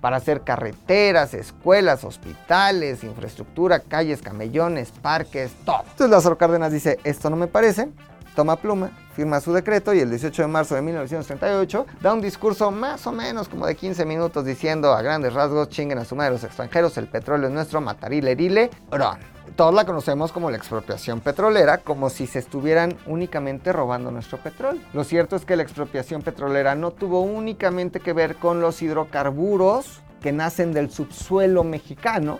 para 0.00 0.16
hacer 0.16 0.40
carreteras, 0.40 1.32
escuelas, 1.32 2.02
hospitales, 2.02 3.04
infraestructura, 3.04 3.78
calles, 3.78 4.20
camellones, 4.20 4.90
parques, 4.90 5.52
todo. 5.64 5.82
Entonces 5.82 6.10
Lázaro 6.10 6.36
Cárdenas 6.36 6.72
dice, 6.72 6.98
esto 7.04 7.30
no 7.30 7.36
me 7.36 7.46
parece, 7.46 7.88
toma 8.34 8.56
pluma, 8.56 8.90
firma 9.14 9.40
su 9.40 9.52
decreto 9.52 9.92
y 9.94 10.00
el 10.00 10.10
18 10.10 10.42
de 10.42 10.48
marzo 10.48 10.74
de 10.74 10.82
1938 10.82 11.86
da 12.00 12.12
un 12.12 12.20
discurso 12.20 12.70
más 12.70 13.06
o 13.06 13.12
menos 13.12 13.48
como 13.48 13.66
de 13.66 13.74
15 13.74 14.04
minutos 14.04 14.44
diciendo 14.44 14.92
a 14.92 15.02
grandes 15.02 15.34
rasgos, 15.34 15.68
chinguen 15.68 15.98
a 15.98 16.04
su 16.04 16.16
madre 16.16 16.32
los 16.32 16.44
extranjeros, 16.44 16.96
el 16.98 17.08
petróleo 17.08 17.48
es 17.48 17.54
nuestro, 17.54 17.80
matarile, 17.80 18.34
rile, 18.34 18.70
ron. 18.90 19.18
Todos 19.56 19.74
la 19.74 19.84
conocemos 19.84 20.32
como 20.32 20.50
la 20.50 20.56
expropiación 20.56 21.20
petrolera, 21.20 21.78
como 21.78 22.08
si 22.08 22.26
se 22.26 22.38
estuvieran 22.38 22.96
únicamente 23.06 23.70
robando 23.70 24.10
nuestro 24.10 24.38
petróleo. 24.38 24.80
Lo 24.94 25.04
cierto 25.04 25.36
es 25.36 25.44
que 25.44 25.56
la 25.56 25.62
expropiación 25.62 26.22
petrolera 26.22 26.74
no 26.74 26.92
tuvo 26.92 27.20
únicamente 27.20 28.00
que 28.00 28.14
ver 28.14 28.36
con 28.36 28.62
los 28.62 28.80
hidrocarburos 28.80 30.00
que 30.22 30.32
nacen 30.32 30.72
del 30.72 30.90
subsuelo 30.90 31.64
mexicano, 31.64 32.38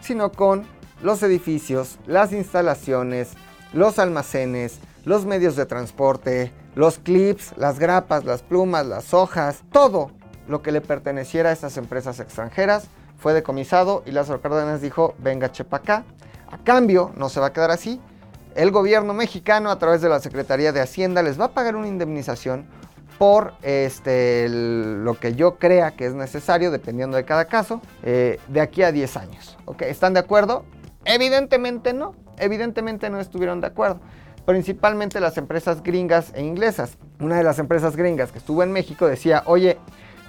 sino 0.00 0.32
con 0.32 0.64
los 1.02 1.22
edificios, 1.22 1.98
las 2.06 2.32
instalaciones, 2.32 3.32
los 3.74 3.98
almacenes, 3.98 4.78
los 5.04 5.26
medios 5.26 5.56
de 5.56 5.66
transporte, 5.66 6.52
los 6.74 6.98
clips, 6.98 7.54
las 7.56 7.78
grapas, 7.78 8.24
las 8.24 8.42
plumas, 8.42 8.86
las 8.86 9.14
hojas, 9.14 9.62
todo 9.70 10.10
lo 10.48 10.62
que 10.62 10.72
le 10.72 10.80
perteneciera 10.80 11.50
a 11.50 11.52
estas 11.52 11.76
empresas 11.76 12.20
extranjeras 12.20 12.88
fue 13.18 13.32
decomisado 13.32 14.02
y 14.06 14.10
Lázaro 14.10 14.40
Cárdenas 14.40 14.80
dijo, 14.80 15.14
venga 15.18 15.52
chepa 15.52 15.78
acá. 15.78 16.04
A 16.50 16.58
cambio, 16.58 17.12
no 17.16 17.28
se 17.28 17.40
va 17.40 17.46
a 17.46 17.52
quedar 17.52 17.70
así. 17.70 18.00
El 18.54 18.70
gobierno 18.70 19.14
mexicano, 19.14 19.70
a 19.70 19.78
través 19.78 20.00
de 20.00 20.08
la 20.08 20.20
Secretaría 20.20 20.72
de 20.72 20.80
Hacienda, 20.80 21.22
les 21.22 21.40
va 21.40 21.46
a 21.46 21.52
pagar 21.52 21.74
una 21.74 21.88
indemnización 21.88 22.66
por 23.18 23.54
este, 23.62 24.48
lo 24.48 25.18
que 25.18 25.34
yo 25.34 25.56
crea 25.56 25.92
que 25.92 26.06
es 26.06 26.14
necesario, 26.14 26.70
dependiendo 26.70 27.16
de 27.16 27.24
cada 27.24 27.46
caso, 27.46 27.80
eh, 28.02 28.38
de 28.48 28.60
aquí 28.60 28.82
a 28.82 28.92
10 28.92 29.16
años. 29.16 29.56
¿Están 29.80 30.14
de 30.14 30.20
acuerdo? 30.20 30.64
Evidentemente 31.04 31.92
no, 31.92 32.14
evidentemente 32.38 33.10
no 33.10 33.20
estuvieron 33.20 33.60
de 33.60 33.68
acuerdo. 33.68 34.00
Principalmente 34.46 35.20
las 35.20 35.38
empresas 35.38 35.82
gringas 35.82 36.32
e 36.34 36.42
inglesas. 36.42 36.98
Una 37.18 37.36
de 37.36 37.44
las 37.44 37.58
empresas 37.58 37.96
gringas 37.96 38.30
que 38.30 38.38
estuvo 38.38 38.62
en 38.62 38.72
México 38.72 39.06
decía, 39.06 39.42
oye, 39.46 39.78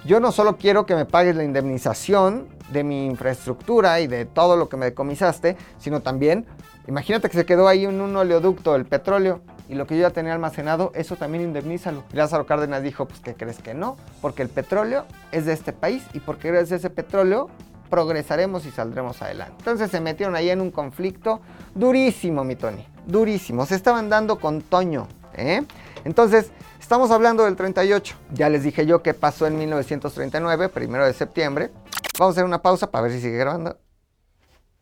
yo 0.06 0.20
no 0.20 0.32
solo 0.32 0.56
quiero 0.56 0.86
que 0.86 0.94
me 0.94 1.04
pagues 1.04 1.36
la 1.36 1.44
indemnización 1.44 2.48
de 2.70 2.82
mi 2.82 3.06
infraestructura 3.06 4.00
y 4.00 4.06
de 4.06 4.24
todo 4.24 4.56
lo 4.56 4.68
que 4.68 4.76
me 4.76 4.86
decomisaste, 4.86 5.56
sino 5.78 6.00
también, 6.00 6.46
imagínate 6.88 7.28
que 7.28 7.36
se 7.36 7.44
quedó 7.44 7.68
ahí 7.68 7.84
en 7.84 8.00
un 8.00 8.16
oleoducto 8.16 8.74
el 8.74 8.86
petróleo 8.86 9.40
y 9.68 9.74
lo 9.74 9.86
que 9.86 9.96
yo 9.96 10.02
ya 10.02 10.10
tenía 10.10 10.32
almacenado, 10.32 10.92
eso 10.94 11.16
también 11.16 11.44
indemnízalo. 11.44 12.04
Lázaro 12.12 12.46
Cárdenas 12.46 12.82
dijo, 12.82 13.06
pues 13.06 13.20
¿qué 13.20 13.34
crees 13.34 13.58
que 13.58 13.74
no? 13.74 13.96
Porque 14.22 14.42
el 14.42 14.48
petróleo 14.48 15.04
es 15.32 15.44
de 15.44 15.52
este 15.52 15.72
país 15.72 16.04
y 16.14 16.20
porque 16.20 16.48
gracias 16.48 16.72
a 16.72 16.76
ese 16.76 16.90
petróleo 16.90 17.50
progresaremos 17.90 18.64
y 18.64 18.70
saldremos 18.70 19.20
adelante. 19.22 19.56
Entonces 19.58 19.90
se 19.90 20.00
metieron 20.00 20.36
ahí 20.36 20.50
en 20.50 20.60
un 20.60 20.70
conflicto 20.70 21.40
durísimo, 21.74 22.44
mi 22.44 22.56
Tony, 22.56 22.86
durísimo. 23.06 23.66
Se 23.66 23.74
estaban 23.74 24.08
dando 24.08 24.38
con 24.38 24.62
Toño, 24.62 25.08
¿eh? 25.34 25.62
Entonces, 26.04 26.50
Estamos 26.86 27.10
hablando 27.10 27.44
del 27.44 27.56
38. 27.56 28.14
Ya 28.32 28.48
les 28.48 28.62
dije 28.62 28.86
yo 28.86 29.02
qué 29.02 29.12
pasó 29.12 29.48
en 29.48 29.58
1939, 29.58 30.68
primero 30.68 31.04
de 31.04 31.12
septiembre. 31.14 31.72
Vamos 32.16 32.30
a 32.30 32.34
hacer 32.36 32.44
una 32.44 32.62
pausa 32.62 32.92
para 32.92 33.02
ver 33.02 33.10
si 33.10 33.20
sigue 33.20 33.36
grabando. 33.38 33.76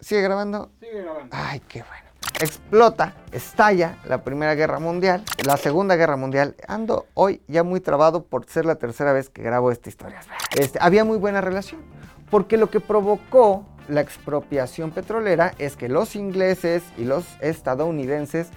¿Sigue 0.01 0.21
grabando? 0.21 0.71
Sigue 0.81 1.01
grabando. 1.01 1.29
Ay, 1.35 1.61
qué 1.61 1.83
bueno. 1.83 2.05
Explota, 2.41 3.15
estalla 3.33 3.97
la 4.05 4.23
Primera 4.23 4.55
Guerra 4.55 4.81
Mundial, 4.81 5.25
la 5.47 5.57
Segunda 5.57 5.97
Guerra 5.97 6.17
Mundial. 6.19 6.57
Ando 6.69 7.07
hoy 7.15 7.41
ya 7.49 7.63
muy 7.63 7.81
trabado 7.81 8.27
por 8.27 8.45
ser 8.45 8.67
la 8.67 8.75
tercera 8.75 9.15
vez 9.15 9.31
que 9.31 9.43
grabo 9.43 9.71
esta 9.71 9.89
historia. 9.89 10.21
Este, 10.55 10.79
había 10.83 11.07
muy 11.07 11.17
buena 11.17 11.41
relación, 11.41 11.81
porque 12.31 12.59
lo 12.59 12.69
que 12.69 12.81
provocó 12.81 13.65
la 13.89 14.01
expropiación 14.01 14.91
petrolera 14.91 15.55
es 15.59 15.77
que 15.77 15.89
los 15.89 16.17
ingleses 16.17 16.83
y 16.97 17.05
los 17.05 17.25
estadounidenses 17.41 18.49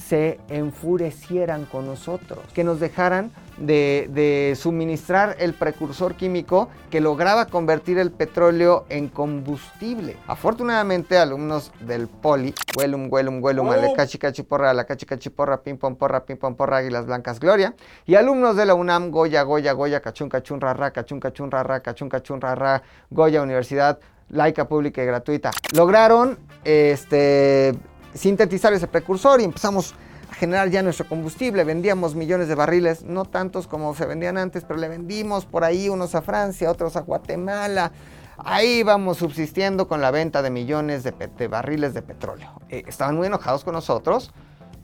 se 0.00 0.40
enfurecieran 0.48 1.66
con 1.66 1.86
nosotros, 1.86 2.40
que 2.54 2.64
nos 2.64 2.80
dejaran 2.80 3.30
de, 3.58 4.56
suministrar 4.56 5.36
el 5.38 5.54
precursor 5.54 6.14
químico 6.14 6.68
que 6.90 7.00
lograba 7.00 7.46
convertir 7.46 7.98
el 7.98 8.10
petróleo 8.10 8.86
en 8.88 9.08
combustible. 9.08 10.16
Afortunadamente, 10.26 11.18
alumnos 11.18 11.70
del 11.80 12.08
Poli, 12.08 12.54
Huelum, 12.76 13.08
Huelum, 13.10 13.42
Huelum, 13.42 13.68
oh. 13.68 13.72
Ale 13.72 13.92
Cachi 13.94 14.42
Porra, 14.42 14.72
La 14.72 14.84
Cachi 14.84 15.30
Porra, 15.30 15.62
Pim 15.62 15.76
Pom 15.76 15.94
Porra, 15.96 16.24
Pim 16.24 16.38
Pom 16.38 16.56
Porra, 16.56 16.78
Águilas 16.78 17.06
Blancas 17.06 17.38
Gloria, 17.38 17.74
y 18.06 18.14
alumnos 18.14 18.56
de 18.56 18.66
la 18.66 18.74
UNAM, 18.74 19.10
Goya, 19.10 19.42
Goya, 19.42 19.72
Goya, 19.72 20.00
Cachun, 20.00 20.28
Cachun, 20.28 20.60
Rarra, 20.60 20.90
Cachun, 20.90 21.20
Cachun, 21.20 21.50
Rarra, 21.50 21.80
Cachun, 21.80 22.08
Cachun, 22.08 22.40
Rarra, 22.40 22.82
Goya 23.10 23.42
Universidad, 23.42 23.98
laica, 24.30 24.68
pública 24.68 25.02
y 25.02 25.06
gratuita. 25.06 25.50
Lograron 25.74 26.38
este, 26.64 27.74
sintetizar 28.14 28.72
ese 28.72 28.86
precursor 28.86 29.40
y 29.40 29.44
empezamos 29.44 29.94
a 30.30 30.34
generar 30.34 30.70
ya 30.70 30.82
nuestro 30.82 31.06
combustible. 31.06 31.64
Vendíamos 31.64 32.14
millones 32.14 32.48
de 32.48 32.54
barriles, 32.54 33.02
no 33.02 33.24
tantos 33.24 33.66
como 33.66 33.94
se 33.94 34.06
vendían 34.06 34.38
antes, 34.38 34.64
pero 34.64 34.78
le 34.78 34.88
vendimos 34.88 35.44
por 35.46 35.64
ahí 35.64 35.88
unos 35.88 36.14
a 36.14 36.22
Francia, 36.22 36.70
otros 36.70 36.96
a 36.96 37.00
Guatemala. 37.00 37.92
Ahí 38.38 38.82
vamos 38.82 39.18
subsistiendo 39.18 39.86
con 39.86 40.00
la 40.00 40.10
venta 40.10 40.40
de 40.40 40.50
millones 40.50 41.04
de, 41.04 41.48
barriles 41.48 41.92
de 41.92 42.00
petróleo. 42.00 42.50
Eh, 42.70 42.84
estaban 42.86 43.16
muy 43.16 43.26
enojados 43.26 43.64
con 43.64 43.74
nosotros. 43.74 44.32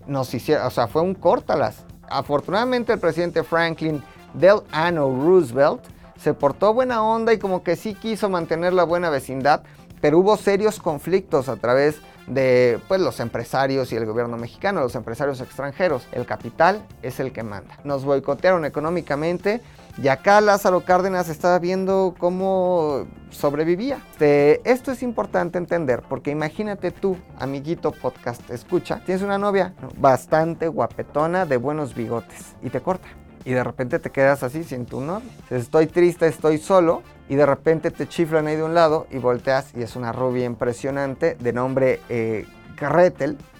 Nos 0.06 0.32
hicieron, 0.34 0.66
o 0.66 0.70
sea, 0.70 0.88
fue 0.88 1.02
un 1.02 1.14
córtalas. 1.14 1.84
Afortunadamente 2.08 2.92
el 2.92 2.98
presidente 3.00 3.42
Franklin 3.42 4.02
Delano 4.34 5.08
Roosevelt 5.08 5.80
se 6.18 6.34
portó 6.34 6.72
buena 6.74 7.02
onda 7.02 7.32
y 7.32 7.38
como 7.38 7.62
que 7.62 7.76
sí 7.76 7.94
quiso 7.94 8.28
mantener 8.28 8.72
la 8.72 8.84
buena 8.84 9.10
vecindad, 9.10 9.62
pero 10.00 10.18
hubo 10.18 10.36
serios 10.36 10.78
conflictos 10.78 11.48
a 11.48 11.56
través 11.56 12.00
de 12.26 12.80
pues, 12.88 13.00
los 13.00 13.20
empresarios 13.20 13.92
y 13.92 13.96
el 13.96 14.04
gobierno 14.04 14.36
mexicano, 14.36 14.80
los 14.80 14.94
empresarios 14.94 15.40
extranjeros. 15.40 16.06
El 16.12 16.26
capital 16.26 16.84
es 17.02 17.20
el 17.20 17.32
que 17.32 17.42
manda. 17.42 17.78
Nos 17.84 18.04
boicotearon 18.04 18.64
económicamente 18.64 19.60
y 20.02 20.08
acá 20.08 20.40
Lázaro 20.40 20.80
Cárdenas 20.82 21.28
estaba 21.28 21.58
viendo 21.58 22.14
cómo 22.18 23.06
sobrevivía. 23.30 24.00
esto 24.18 24.92
es 24.92 25.02
importante 25.02 25.58
entender 25.58 26.02
porque 26.08 26.30
imagínate 26.30 26.90
tú, 26.90 27.16
amiguito 27.38 27.92
podcast, 27.92 28.50
escucha, 28.50 29.00
tienes 29.04 29.22
una 29.22 29.38
novia 29.38 29.74
bastante 29.98 30.68
guapetona 30.68 31.46
de 31.46 31.56
buenos 31.56 31.94
bigotes 31.94 32.56
y 32.62 32.70
te 32.70 32.80
corta 32.80 33.08
y 33.46 33.52
de 33.52 33.62
repente 33.62 34.00
te 34.00 34.10
quedas 34.10 34.42
así 34.42 34.64
sin 34.64 34.84
tu 34.84 35.00
novio. 35.00 35.30
Estoy 35.50 35.86
triste, 35.86 36.26
estoy 36.26 36.58
solo 36.58 37.02
y 37.28 37.36
de 37.36 37.46
repente 37.46 37.92
te 37.92 38.08
chiflan 38.08 38.48
ahí 38.48 38.56
de 38.56 38.64
un 38.64 38.74
lado 38.74 39.06
y 39.10 39.18
volteas 39.18 39.70
y 39.74 39.82
es 39.82 39.94
una 39.94 40.12
rubia 40.12 40.44
impresionante 40.44 41.36
de 41.36 41.52
nombre 41.52 42.00
eh, 42.08 42.44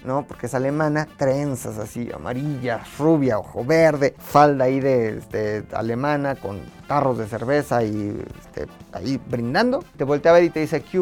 ¿no? 0.05 0.27
Porque 0.27 0.45
es 0.45 0.53
alemana, 0.53 1.07
trenzas 1.17 1.77
así, 1.79 2.09
amarilla, 2.13 2.81
rubia, 2.99 3.39
ojo 3.39 3.65
verde, 3.65 4.13
falda 4.17 4.65
ahí 4.65 4.79
de, 4.79 5.17
este, 5.17 5.63
alemana 5.73 6.35
con 6.35 6.59
tarros 6.87 7.17
de 7.17 7.25
cerveza 7.25 7.83
y 7.83 8.21
este, 8.39 8.67
ahí 8.91 9.19
brindando. 9.29 9.83
Te 9.97 10.03
voltea 10.03 10.31
a 10.31 10.35
ver 10.35 10.43
y 10.43 10.49
te 10.49 10.59
dice, 10.59 10.81
¿qué 10.81 10.99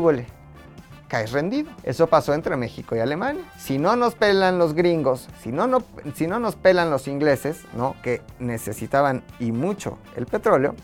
caes 1.15 1.31
rendido. 1.31 1.72
Eso 1.84 2.07
pasó 2.07 2.34
entre 2.34 2.57
México 2.57 2.93
y 2.93 3.00
Alemania. 3.00 3.45
Si 3.57 3.77
no 3.77 3.95
nos 3.95 4.15
pelan 4.15 4.60
los 4.60 4.74
gringos, 4.74 5.29
si 5.41 5.50
no, 5.50 5.65
no, 5.65 5.81
si 6.13 6.27
no 6.27 6.41
nos 6.41 6.57
pelan 6.57 6.89
los 6.89 7.07
ingleses, 7.07 7.62
¿no? 7.74 7.95
que 8.03 8.22
necesitaban 8.39 9.24
y 9.39 9.53
mucho 9.53 9.98
el 10.17 10.25
petróleo, 10.25 10.75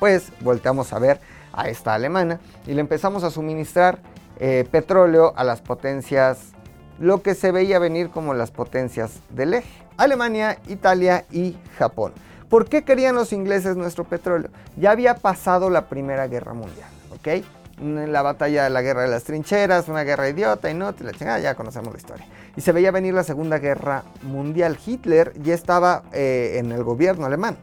pues 0.00 0.32
volteamos 0.40 0.94
a 0.94 0.98
ver 0.98 1.20
a 1.52 1.68
esta 1.68 1.92
alemana 1.92 2.40
y 2.66 2.72
le 2.72 2.80
empezamos 2.80 3.24
a 3.24 3.30
suministrar 3.30 3.98
eh, 4.40 4.66
petróleo 4.70 5.34
a 5.36 5.44
las 5.44 5.60
potencias, 5.60 6.52
lo 6.98 7.20
que 7.20 7.34
se 7.34 7.52
veía 7.52 7.78
venir 7.78 8.08
como 8.08 8.32
las 8.32 8.50
potencias 8.50 9.20
del 9.28 9.52
eje. 9.52 9.82
Alemania, 9.98 10.56
Italia 10.66 11.26
y 11.30 11.58
Japón. 11.76 12.14
¿Por 12.48 12.70
qué 12.70 12.84
querían 12.84 13.16
los 13.16 13.34
ingleses 13.34 13.76
nuestro 13.76 14.04
petróleo? 14.04 14.48
Ya 14.78 14.92
había 14.92 15.14
pasado 15.16 15.68
la 15.68 15.88
Primera 15.88 16.26
Guerra 16.26 16.54
Mundial, 16.54 16.88
¿ok? 17.10 17.44
La 17.80 18.22
batalla 18.22 18.64
de 18.64 18.70
la 18.70 18.82
guerra 18.82 19.02
de 19.02 19.08
las 19.08 19.24
trincheras, 19.24 19.88
una 19.88 20.02
guerra 20.02 20.28
idiota, 20.28 20.70
y 20.70 20.74
no, 20.74 20.94
la 20.98 21.12
chingada, 21.12 21.38
ya 21.38 21.54
conocemos 21.54 21.92
la 21.92 21.98
historia. 21.98 22.26
Y 22.56 22.60
se 22.60 22.72
veía 22.72 22.90
venir 22.90 23.14
la 23.14 23.24
Segunda 23.24 23.58
Guerra 23.58 24.04
Mundial. 24.22 24.78
Hitler 24.84 25.32
ya 25.40 25.54
estaba 25.54 26.04
eh, 26.12 26.56
en 26.58 26.72
el 26.72 26.84
gobierno 26.84 27.26
alemán. 27.26 27.56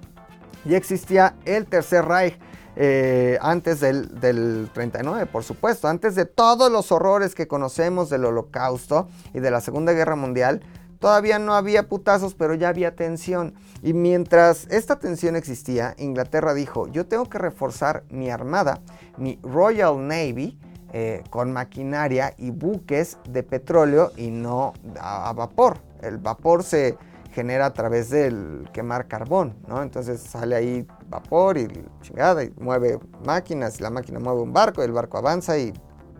Ya 0.65 0.77
existía 0.77 1.35
el 1.45 1.65
Tercer 1.65 2.05
Reich. 2.05 2.37
Eh, 2.81 3.37
antes 3.41 3.81
del, 3.81 4.21
del, 4.21 4.69
39, 4.73 5.25
por 5.25 5.43
supuesto, 5.43 5.89
antes 5.89 6.15
de 6.15 6.23
todos 6.25 6.71
los 6.71 6.93
horrores 6.93 7.35
que 7.35 7.45
conocemos 7.45 8.09
del 8.09 8.23
holocausto 8.23 9.09
y 9.33 9.39
de 9.41 9.51
la 9.51 9.59
Segunda 9.59 9.91
Guerra 9.91 10.15
Mundial, 10.15 10.61
Todavía 11.00 11.39
no 11.39 11.53
había 11.53 11.88
putazos, 11.88 12.36
pero 12.36 12.53
ya 12.53 12.70
había 12.70 12.96
tensión. 12.96 13.56
Y 13.82 13.94
mientras 13.94 14.68
esta 14.70 15.00
tensión 15.00 15.38
existía, 15.38 15.96
Inglaterra 15.98 16.53
dijo, 16.53 16.88
yo 16.88 17.08
tengo 17.08 17.25
que 17.25 17.38
reforzar 17.38 18.03
mi 18.10 18.29
armada, 18.29 18.82
mi 19.18 19.39
Royal 19.41 20.06
Navy, 20.06 20.60
eh, 20.91 21.24
con 21.29 21.53
maquinaria 21.53 22.34
y 22.38 22.50
buques 22.50 23.18
de 23.29 23.44
petróleo 23.44 24.12
y 24.18 24.32
no 24.32 24.74
a, 25.00 25.32
vapor. 25.34 25.77
El 26.01 26.18
vapor 26.18 26.63
se 26.63 26.98
genera 27.32 27.68
a 27.68 27.74
través 27.74 28.10
del 28.10 28.68
quemar 28.74 29.08
carbón, 29.08 29.56
¿no? 29.68 29.84
Entonces 29.84 30.20
sale 30.20 30.56
ahí 30.56 30.88
vapor 31.08 31.60
y 31.60 31.68
chingada 32.01 32.44
y 32.44 32.51
mueve 32.60 33.00
máquinas, 33.24 33.79
la 33.79 33.91
máquina 33.91 34.20
mueve 34.20 34.41
un 34.41 34.51
barco, 34.51 34.82
el 34.82 34.91
barco 34.91 35.20
avanza 35.20 35.60
y 35.60 35.74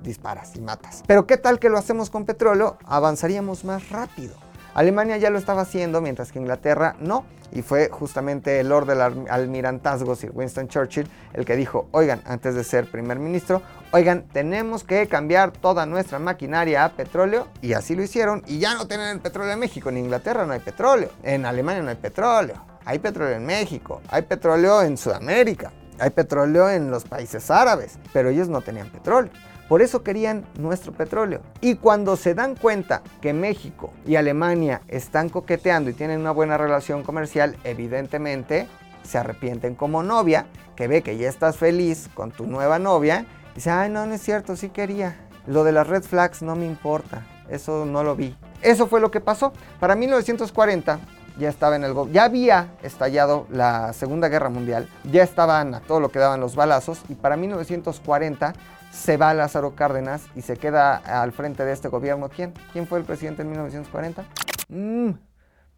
disparas 0.04 0.56
y 0.56 0.62
matas. 0.62 1.04
Pero 1.08 1.26
¿qué 1.26 1.38
tal 1.38 1.58
que 1.60 1.70
lo 1.70 1.78
hacemos 1.80 2.12
con 2.12 2.26
petróleo? 2.26 2.78
Avanzaríamos 2.86 3.66
más 3.66 3.90
rápido. 3.90 4.36
Alemania 4.80 5.18
ya 5.18 5.30
lo 5.30 5.38
estaba 5.38 5.64
haciendo, 5.64 6.00
mientras 6.00 6.32
que 6.32 6.40
Inglaterra 6.40 6.96
no. 7.02 7.26
Y 7.52 7.64
fue 7.64 7.90
justamente 7.90 8.62
el 8.62 8.70
Lord 8.70 8.88
del 8.88 9.02
Almirantazgo, 9.02 10.16
Sir 10.16 10.32
Winston 10.34 10.70
Churchill, 10.70 11.06
el 11.34 11.44
que 11.44 11.58
dijo, 11.58 11.90
oigan, 11.92 12.22
antes 12.24 12.56
de 12.56 12.64
ser 12.64 12.90
primer 12.90 13.20
ministro, 13.20 13.62
oigan, 13.92 14.24
tenemos 14.32 14.86
que 14.86 15.06
cambiar 15.10 15.52
toda 15.52 15.86
nuestra 15.86 16.18
maquinaria 16.18 16.86
a 16.86 16.94
petróleo. 16.94 17.50
Y 17.62 17.74
así 17.74 17.94
lo 17.94 18.04
hicieron. 18.04 18.42
Y 18.48 18.60
ya 18.60 18.74
no 18.76 18.88
tienen 18.88 19.10
el 19.10 19.20
petróleo 19.20 19.52
en 19.52 19.60
México. 19.60 19.90
En 19.90 19.98
Inglaterra 19.98 20.46
no 20.46 20.54
hay 20.54 20.62
petróleo. 20.62 21.10
En 21.24 21.46
Alemania 21.46 21.84
no 21.84 21.90
hay 21.90 21.98
petróleo. 21.98 22.64
Hay 22.86 23.00
petróleo 23.00 23.36
en 23.36 23.46
México. 23.46 24.00
Hay 24.08 24.22
petróleo 24.22 24.82
en 24.82 24.96
Sudamérica. 24.96 25.74
Hay 26.00 26.12
petróleo 26.12 26.70
en 26.70 26.90
los 26.90 27.04
países 27.04 27.52
árabes. 27.52 28.00
Pero 28.14 28.30
ellos 28.30 28.48
no 28.48 28.62
tenían 28.62 28.90
petróleo. 28.90 29.34
Por 29.70 29.84
eso 29.84 30.04
querían 30.04 30.46
nuestro 30.58 30.92
petróleo. 30.92 31.42
Y 31.62 31.76
cuando 31.76 32.18
se 32.18 32.34
dan 32.34 32.56
cuenta 32.56 33.04
que 33.22 33.34
México 33.34 33.94
y 34.04 34.16
Alemania 34.16 34.82
están 34.88 35.30
coqueteando 35.30 35.92
y 35.92 35.94
tienen 35.94 36.20
una 36.20 36.32
buena 36.32 36.58
relación 36.58 37.04
comercial, 37.04 37.56
evidentemente 37.64 38.68
se 39.04 39.20
arrepienten 39.20 39.76
como 39.76 40.02
novia, 40.02 40.48
que 40.76 40.88
ve 40.88 41.04
que 41.04 41.18
ya 41.18 41.30
estás 41.30 41.58
feliz 41.58 42.10
con 42.16 42.32
tu 42.32 42.48
nueva 42.48 42.80
novia, 42.80 43.28
y 43.52 43.56
dice, 43.56 43.70
ay, 43.70 43.92
no, 43.92 44.08
no 44.08 44.16
es 44.16 44.22
cierto, 44.22 44.56
sí 44.56 44.70
quería. 44.70 45.16
Lo 45.46 45.64
de 45.64 45.72
las 45.72 45.88
red 45.88 46.02
flags 46.02 46.42
no 46.42 46.56
me 46.56 46.66
importa, 46.66 47.28
eso 47.48 47.86
no 47.86 48.04
lo 48.04 48.16
vi. 48.16 48.36
Eso 48.64 48.88
fue 48.88 49.00
lo 49.00 49.12
que 49.12 49.22
pasó. 49.22 49.54
Para 49.80 49.96
1940 49.96 51.00
ya 51.38 51.50
estaba 51.50 51.76
en 51.76 51.84
el 51.84 51.94
ya 52.12 52.26
había 52.26 52.74
estallado 52.84 53.48
la 53.52 53.94
Segunda 53.94 54.30
Guerra 54.30 54.50
Mundial, 54.50 54.88
ya 55.04 55.24
estaban 55.24 55.74
a 55.76 55.82
todo 55.82 56.00
lo 56.00 56.10
que 56.10 56.20
daban 56.20 56.40
los 56.40 56.56
balazos 56.56 57.02
y 57.10 57.16
para 57.16 57.38
1940 57.38 58.54
se 58.92 59.18
va 59.18 59.34
Lázaro 59.34 59.76
Cárdenas 59.76 60.24
y 60.36 60.42
se 60.42 60.58
queda 60.58 60.96
al 60.96 61.32
frente 61.32 61.64
de 61.64 61.74
este 61.74 61.88
gobierno. 61.90 62.30
¿Quién? 62.30 62.54
¿Quién 62.74 62.88
fue 62.88 63.00
el 63.00 63.06
presidente 63.06 63.44
en 63.44 63.50
1940? 63.50 64.24
Mm, 64.70 65.10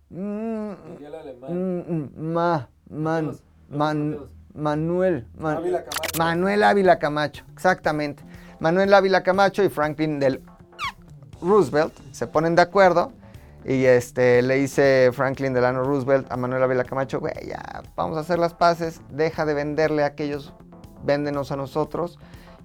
mm, 0.10 0.72
mm, 1.50 2.10
ma, 2.16 2.70
man, 2.90 3.38
Manuel. 4.54 5.28
Ávila 5.42 5.84
Camacho. 5.84 6.18
Manuel 6.18 6.64
Ávila 6.64 7.00
Camacho, 7.00 7.46
exactamente. 7.54 8.24
Manuel 8.60 8.94
Ávila 8.94 9.24
Camacho 9.24 9.64
y 9.64 9.70
Franklin 9.70 10.20
del 10.20 10.44
Roosevelt 11.42 11.94
se 12.12 12.28
ponen 12.28 12.56
de 12.56 12.62
acuerdo 12.62 13.12
y 13.66 13.86
este, 13.86 14.42
le 14.42 14.56
dice 14.56 15.12
Franklin 15.14 15.54
Delano 15.54 15.84
Roosevelt 15.84 16.32
a 16.32 16.38
Manuel 16.38 16.64
Ávila 16.64 16.84
Camacho, 16.84 17.20
güey, 17.20 17.34
ya 17.48 17.84
vamos 17.96 18.18
a 18.18 18.22
hacer 18.22 18.40
las 18.40 18.54
paces, 18.54 19.02
deja 19.10 19.46
de 19.46 19.54
venderle 19.54 20.04
a 20.04 20.08
aquellos, 20.08 20.54
véndenos 21.04 21.52
a 21.52 21.56
nosotros 21.56 22.18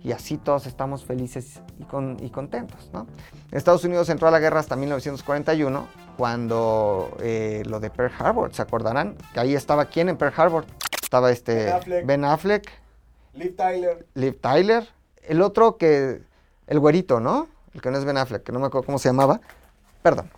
y 0.02 0.12
así 0.12 0.38
todos 0.38 0.66
estamos 0.66 1.04
felices 1.04 1.60
y, 1.78 1.84
con, 1.84 2.16
y 2.20 2.30
contentos. 2.30 2.90
¿no? 2.92 3.06
Estados 3.50 3.84
Unidos 3.84 4.08
entró 4.08 4.28
a 4.28 4.30
la 4.30 4.38
guerra 4.38 4.60
hasta 4.60 4.76
1941, 4.76 5.86
cuando 6.16 7.16
eh, 7.20 7.62
lo 7.66 7.80
de 7.80 7.90
Pearl 7.90 8.12
Harbor, 8.18 8.54
¿se 8.54 8.62
acordarán? 8.62 9.16
Que 9.34 9.40
ahí 9.40 9.54
estaba 9.54 9.86
quién 9.86 10.08
en 10.08 10.16
Pearl 10.16 10.32
Harbor. 10.36 10.64
Estaba 11.02 11.30
este 11.30 11.54
Ben 11.54 11.74
Affleck. 11.74 12.06
Ben 12.06 12.24
Affleck, 12.24 12.70
Liv 13.34 13.56
Tyler. 13.56 14.06
Liv 14.14 14.40
Tyler, 14.40 14.88
el 15.22 15.42
otro 15.42 15.76
que, 15.76 16.22
el 16.66 16.78
güerito, 16.78 17.20
¿no? 17.20 17.48
El 17.74 17.82
que 17.82 17.90
no 17.90 17.98
es 17.98 18.04
Ben 18.04 18.16
Affleck, 18.16 18.42
que 18.42 18.52
no 18.52 18.60
me 18.60 18.66
acuerdo 18.66 18.86
cómo 18.86 18.98
se 18.98 19.08
llamaba. 19.08 19.40
Perdón. 20.02 20.30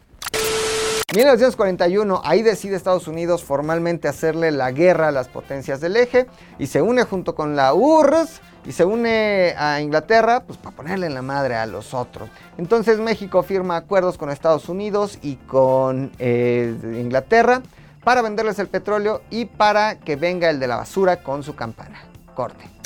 1941, 1.15 2.21
ahí 2.23 2.43
decide 2.43 2.77
Estados 2.77 3.09
Unidos 3.09 3.43
formalmente 3.43 4.09
hacerle 4.09 4.51
la 4.51 4.73
guerra 4.73 5.09
a 5.09 5.11
las 5.11 5.29
potencias 5.29 5.81
del 5.81 5.97
eje 5.97 6.27
y 6.59 6.67
se 6.67 6.83
une 6.83 7.05
junto 7.05 7.35
con 7.35 7.57
la 7.57 7.73
URSS 7.73 8.43
y 8.67 8.73
se 8.73 8.85
une 8.85 9.55
a 9.57 9.81
Inglaterra 9.81 10.45
pues 10.47 10.59
para 10.59 10.77
ponerle 10.77 11.07
en 11.07 11.15
la 11.15 11.23
madre 11.23 11.55
a 11.55 11.65
los 11.65 11.95
otros. 11.95 12.29
Entonces 12.59 12.99
México 12.99 13.43
firma 13.43 13.77
acuerdos 13.77 14.19
con 14.19 14.29
Estados 14.29 14.69
Unidos 14.69 15.19
y 15.23 15.37
con 15.37 16.13
eh, 16.19 16.77
Inglaterra 16.83 17.63
para 18.05 18.21
venderles 18.21 18.59
el 18.59 18.69
petróleo 18.69 19.23
y 19.31 19.47
para 19.47 19.99
que 20.01 20.17
venga 20.17 20.51
el 20.51 20.61
de 20.61 20.67
la 20.67 20.77
basura 20.77 21.23
con 21.23 21.43
su 21.43 21.57
campana. 21.57 22.03
Corte. 22.35 22.78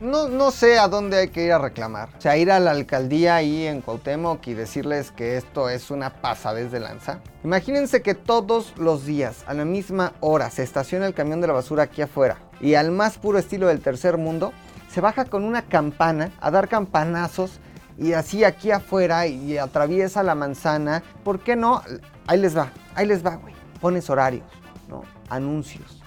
No, 0.00 0.28
no 0.28 0.50
sé 0.50 0.78
a 0.78 0.88
dónde 0.88 1.18
hay 1.18 1.28
que 1.28 1.44
ir 1.44 1.52
a 1.52 1.58
reclamar. 1.58 2.08
O 2.16 2.20
sea, 2.22 2.38
ir 2.38 2.50
a 2.50 2.58
la 2.58 2.70
alcaldía 2.70 3.36
ahí 3.36 3.66
en 3.66 3.82
Cuauhtémoc 3.82 4.46
y 4.46 4.54
decirles 4.54 5.10
que 5.10 5.36
esto 5.36 5.68
es 5.68 5.90
una 5.90 6.08
pasadez 6.08 6.72
de 6.72 6.80
lanza. 6.80 7.20
Imagínense 7.44 8.00
que 8.00 8.14
todos 8.14 8.78
los 8.78 9.04
días, 9.04 9.44
a 9.46 9.52
la 9.52 9.66
misma 9.66 10.14
hora, 10.20 10.48
se 10.48 10.62
estaciona 10.62 11.06
el 11.06 11.12
camión 11.12 11.42
de 11.42 11.48
la 11.48 11.52
basura 11.52 11.82
aquí 11.82 12.00
afuera. 12.00 12.38
Y 12.62 12.76
al 12.76 12.92
más 12.92 13.18
puro 13.18 13.38
estilo 13.38 13.66
del 13.66 13.82
tercer 13.82 14.16
mundo, 14.16 14.54
se 14.90 15.02
baja 15.02 15.26
con 15.26 15.44
una 15.44 15.66
campana 15.66 16.32
a 16.40 16.50
dar 16.50 16.68
campanazos 16.68 17.60
y 17.98 18.14
así 18.14 18.42
aquí 18.42 18.70
afuera 18.70 19.26
y 19.26 19.58
atraviesa 19.58 20.22
la 20.22 20.34
manzana. 20.34 21.02
¿Por 21.22 21.40
qué 21.40 21.56
no? 21.56 21.82
Ahí 22.26 22.40
les 22.40 22.56
va, 22.56 22.72
ahí 22.94 23.06
les 23.06 23.24
va, 23.24 23.36
güey. 23.36 23.52
Pones 23.82 24.08
horarios, 24.08 24.46
¿no? 24.88 25.02
Anuncios. 25.28 26.00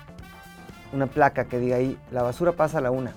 Una 0.94 1.06
placa 1.06 1.46
que 1.46 1.60
diga 1.60 1.76
ahí, 1.76 1.96
la 2.10 2.24
basura 2.24 2.54
pasa 2.54 2.80
a 2.80 2.82
la 2.82 2.90
una 2.90 3.14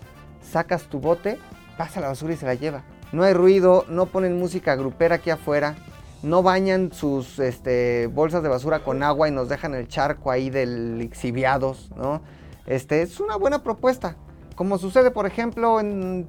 sacas 0.51 0.85
tu 0.85 1.01
bote, 1.01 1.39
pasa 1.77 2.01
la 2.01 2.09
basura 2.09 2.35
y 2.35 2.37
se 2.37 2.47
la 2.47 2.55
lleva. 2.55 2.83
No 3.13 3.23
hay 3.23 3.35
ruido, 3.35 3.85
no 3.89 4.07
ponen 4.07 4.39
música 4.39 4.75
grupera 4.75 5.17
aquí 5.17 5.31
afuera, 5.31 5.77
no 6.23 6.43
bañan 6.43 6.93
sus 6.93 7.39
este, 7.39 8.09
bolsas 8.09 8.43
de 8.43 8.49
basura 8.49 8.81
con 8.81 9.03
agua 9.03 9.29
y 9.29 9.31
nos 9.31 9.49
dejan 9.49 9.75
el 9.75 9.87
charco 9.89 10.31
ahí 10.31 10.51
del 10.51 10.99
lixiviados, 10.99 11.91
¿no? 11.97 12.23
Este, 12.67 13.03
es 13.03 13.21
una 13.21 13.37
buena 13.37 13.63
propuesta, 13.63 14.17
como 14.57 14.79
sucede 14.79 15.11
por 15.11 15.27
ejemplo 15.27 15.79
en 15.79 16.27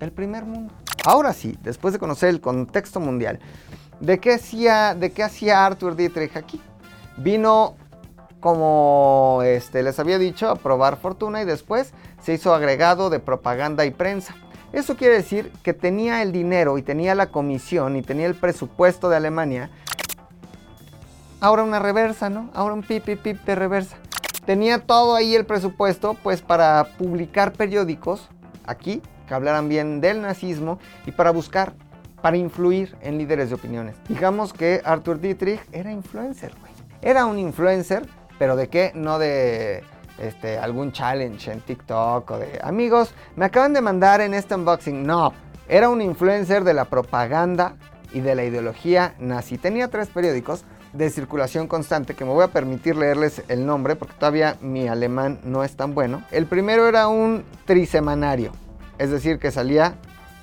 el 0.00 0.12
primer 0.12 0.44
mundo. 0.44 0.72
Ahora 1.04 1.32
sí, 1.32 1.56
después 1.62 1.92
de 1.92 1.98
conocer 1.98 2.30
el 2.30 2.40
contexto 2.40 3.00
mundial, 3.00 3.38
¿de 4.00 4.18
qué 4.18 4.34
hacía, 4.34 4.94
de 4.94 5.12
qué 5.12 5.22
hacía 5.22 5.66
Arthur 5.66 5.94
Dietrich 5.94 6.36
aquí? 6.36 6.60
Vino 7.16 7.76
como 8.40 9.40
este, 9.44 9.82
les 9.82 9.98
había 9.98 10.18
dicho, 10.18 10.48
a 10.48 10.56
probar 10.56 10.96
fortuna 10.96 11.42
y 11.42 11.44
después 11.44 11.92
se 12.22 12.34
hizo 12.34 12.54
agregado 12.54 13.10
de 13.10 13.20
propaganda 13.20 13.84
y 13.84 13.90
prensa. 13.90 14.34
Eso 14.72 14.96
quiere 14.96 15.14
decir 15.14 15.50
que 15.62 15.72
tenía 15.72 16.22
el 16.22 16.30
dinero 16.30 16.76
y 16.78 16.82
tenía 16.82 17.14
la 17.14 17.28
comisión 17.28 17.96
y 17.96 18.02
tenía 18.02 18.26
el 18.26 18.34
presupuesto 18.34 19.08
de 19.08 19.16
Alemania. 19.16 19.70
Ahora 21.40 21.62
una 21.62 21.78
reversa, 21.78 22.28
¿no? 22.28 22.50
Ahora 22.52 22.74
un 22.74 22.82
pip, 22.82 23.04
pip, 23.04 23.20
pip 23.20 23.40
de 23.44 23.54
reversa. 23.54 23.96
Tenía 24.44 24.80
todo 24.80 25.14
ahí 25.14 25.34
el 25.34 25.46
presupuesto 25.46 26.14
pues 26.22 26.42
para 26.42 26.88
publicar 26.98 27.52
periódicos 27.52 28.28
aquí 28.66 29.02
que 29.26 29.34
hablaran 29.34 29.68
bien 29.68 30.00
del 30.00 30.22
nazismo 30.22 30.78
y 31.06 31.12
para 31.12 31.30
buscar, 31.30 31.74
para 32.22 32.36
influir 32.36 32.96
en 33.00 33.18
líderes 33.18 33.50
de 33.50 33.54
opiniones. 33.54 33.96
Digamos 34.08 34.52
que 34.52 34.80
Arthur 34.84 35.20
Dietrich 35.20 35.60
era 35.72 35.92
influencer, 35.92 36.52
güey. 36.60 36.72
Era 37.00 37.26
un 37.26 37.38
influencer 37.38 38.06
pero 38.38 38.56
de 38.56 38.68
qué? 38.68 38.92
No 38.94 39.18
de 39.18 39.84
este, 40.18 40.58
algún 40.58 40.92
challenge 40.92 41.50
en 41.50 41.60
TikTok 41.60 42.30
o 42.30 42.38
de 42.38 42.58
amigos, 42.62 43.12
me 43.36 43.44
acaban 43.44 43.72
de 43.72 43.80
mandar 43.80 44.20
en 44.20 44.34
este 44.34 44.54
unboxing. 44.54 45.06
No, 45.06 45.32
era 45.68 45.88
un 45.88 46.02
influencer 46.02 46.64
de 46.64 46.74
la 46.74 46.84
propaganda 46.86 47.76
y 48.12 48.20
de 48.20 48.34
la 48.34 48.44
ideología 48.44 49.14
nazi. 49.18 49.58
Tenía 49.58 49.88
tres 49.88 50.08
periódicos 50.08 50.64
de 50.92 51.10
circulación 51.10 51.68
constante 51.68 52.14
que 52.14 52.24
me 52.24 52.32
voy 52.32 52.44
a 52.44 52.48
permitir 52.48 52.96
leerles 52.96 53.42
el 53.48 53.66
nombre 53.66 53.94
porque 53.94 54.14
todavía 54.14 54.56
mi 54.60 54.88
alemán 54.88 55.38
no 55.44 55.62
es 55.62 55.76
tan 55.76 55.94
bueno. 55.94 56.22
El 56.30 56.46
primero 56.46 56.88
era 56.88 57.08
un 57.08 57.44
trisemanario, 57.66 58.52
es 58.96 59.10
decir, 59.10 59.38
que 59.38 59.50
salía 59.50 59.94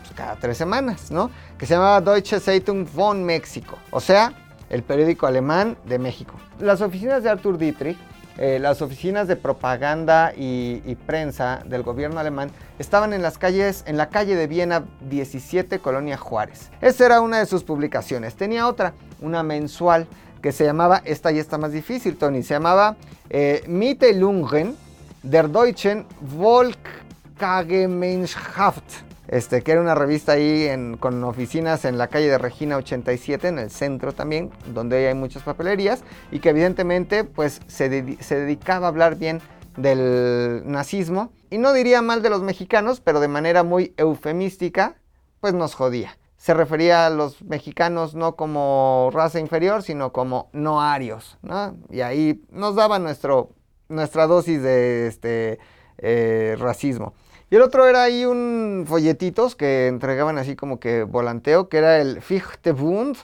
pues, 0.01 0.13
cada 0.15 0.36
tres 0.36 0.58
semanas, 0.58 1.12
¿no? 1.12 1.31
Que 1.58 1.65
se 1.65 1.73
llamaba 1.73 2.01
Deutsche 2.01 2.39
Zeitung 2.39 2.88
von 2.93 3.23
México, 3.23 3.77
o 3.89 3.99
sea, 3.99 4.34
el 4.75 4.83
periódico 4.83 5.25
alemán 5.25 5.77
de 5.85 5.97
México. 5.99 6.35
Las 6.59 6.81
oficinas 6.81 7.23
de 7.23 7.29
Arthur 7.29 7.57
Dietrich, 7.57 7.97
eh, 8.38 8.59
las 8.59 8.81
oficinas 8.81 9.29
de 9.29 9.38
propaganda 9.38 10.33
y, 10.35 10.81
y, 10.85 10.95
prensa 10.95 11.61
del 11.65 11.83
gobierno 11.83 12.19
alemán 12.19 12.51
estaban 12.77 13.13
en 13.13 13.21
las 13.21 13.38
calles, 13.38 13.85
en 13.88 13.95
la 13.95 14.09
calle 14.09 14.35
de 14.35 14.47
Viena 14.47 14.83
17, 15.09 15.79
Colonia 15.79 16.17
Juárez. 16.17 16.69
Esa 16.81 17.05
era 17.05 17.21
una 17.21 17.39
de 17.39 17.45
sus 17.45 17.63
publicaciones. 17.63 18.35
Tenía 18.35 18.67
otra, 18.67 18.91
una 19.21 19.41
mensual 19.41 20.05
que 20.41 20.51
se 20.51 20.65
llamaba, 20.65 21.01
esta 21.05 21.31
ya 21.31 21.39
está 21.39 21.57
más 21.57 21.71
difícil, 21.71 22.17
Tony, 22.17 22.43
se 22.43 22.55
llamaba 22.55 22.97
eh, 23.29 23.63
Mitteilungen 23.67 24.75
der 25.23 25.47
Deutschen 25.47 26.05
Volksgemeinschaft 26.19 29.05
este, 29.27 29.61
que 29.61 29.71
era 29.71 29.81
una 29.81 29.95
revista 29.95 30.33
ahí 30.33 30.69
con 30.99 31.23
oficinas 31.23 31.85
en 31.85 31.97
la 31.97 32.07
calle 32.07 32.27
de 32.27 32.38
Regina 32.38 32.77
87, 32.77 33.47
en 33.47 33.59
el 33.59 33.71
centro 33.71 34.13
también, 34.13 34.51
donde 34.73 35.07
hay 35.07 35.13
muchas 35.13 35.43
papelerías, 35.43 36.03
y 36.31 36.39
que 36.39 36.49
evidentemente 36.49 37.23
pues, 37.23 37.61
se, 37.67 37.89
dedicaba 37.89 38.88
a 38.88 38.89
hablar 38.89 39.15
bien 39.15 39.41
del 39.77 40.63
nazismo, 40.65 41.31
y 41.49 41.57
no 41.57 41.73
diría 41.73 42.01
mal 42.01 42.21
de 42.21 42.29
los 42.29 42.41
mexicanos, 42.41 43.01
pero 43.01 43.19
de 43.19 43.27
manera 43.27 43.63
muy 43.63 43.93
eufemística, 43.97 44.95
pues 45.39 45.53
nos 45.53 45.75
jodía. 45.75 46.17
Se 46.38 46.53
refería 46.53 47.07
a 47.07 47.09
los 47.09 47.41
mexicanos 47.41 48.13
no 48.13 48.35
como 48.35 49.09
raza 49.11 49.39
inferior, 49.39 49.81
sino 49.81 50.11
como 50.11 50.49
no 50.53 50.81
arios, 50.81 51.38
¿no? 51.41 51.75
Y 51.89 52.01
ahí 52.01 52.43
nos 52.51 52.75
daba 52.75 52.99
nuestro, 52.99 53.51
nuestra 53.89 54.27
dosis 54.27 54.61
de 54.61 55.07
este, 55.07 55.59
eh, 55.97 56.55
racismo. 56.59 57.13
Y 57.55 57.57
el 57.57 57.63
otro 57.63 57.87
era 57.87 58.03
ahí 58.03 58.25
un 58.25 58.83
folletitos 58.85 59.55
que 59.55 59.87
entregaban 59.87 60.37
así 60.37 60.57
como 60.57 60.77
que 60.77 61.03
volanteo, 61.03 61.69
que 61.69 61.77
era 61.77 62.01
el 62.01 62.21
Fichtebund, 62.21 63.15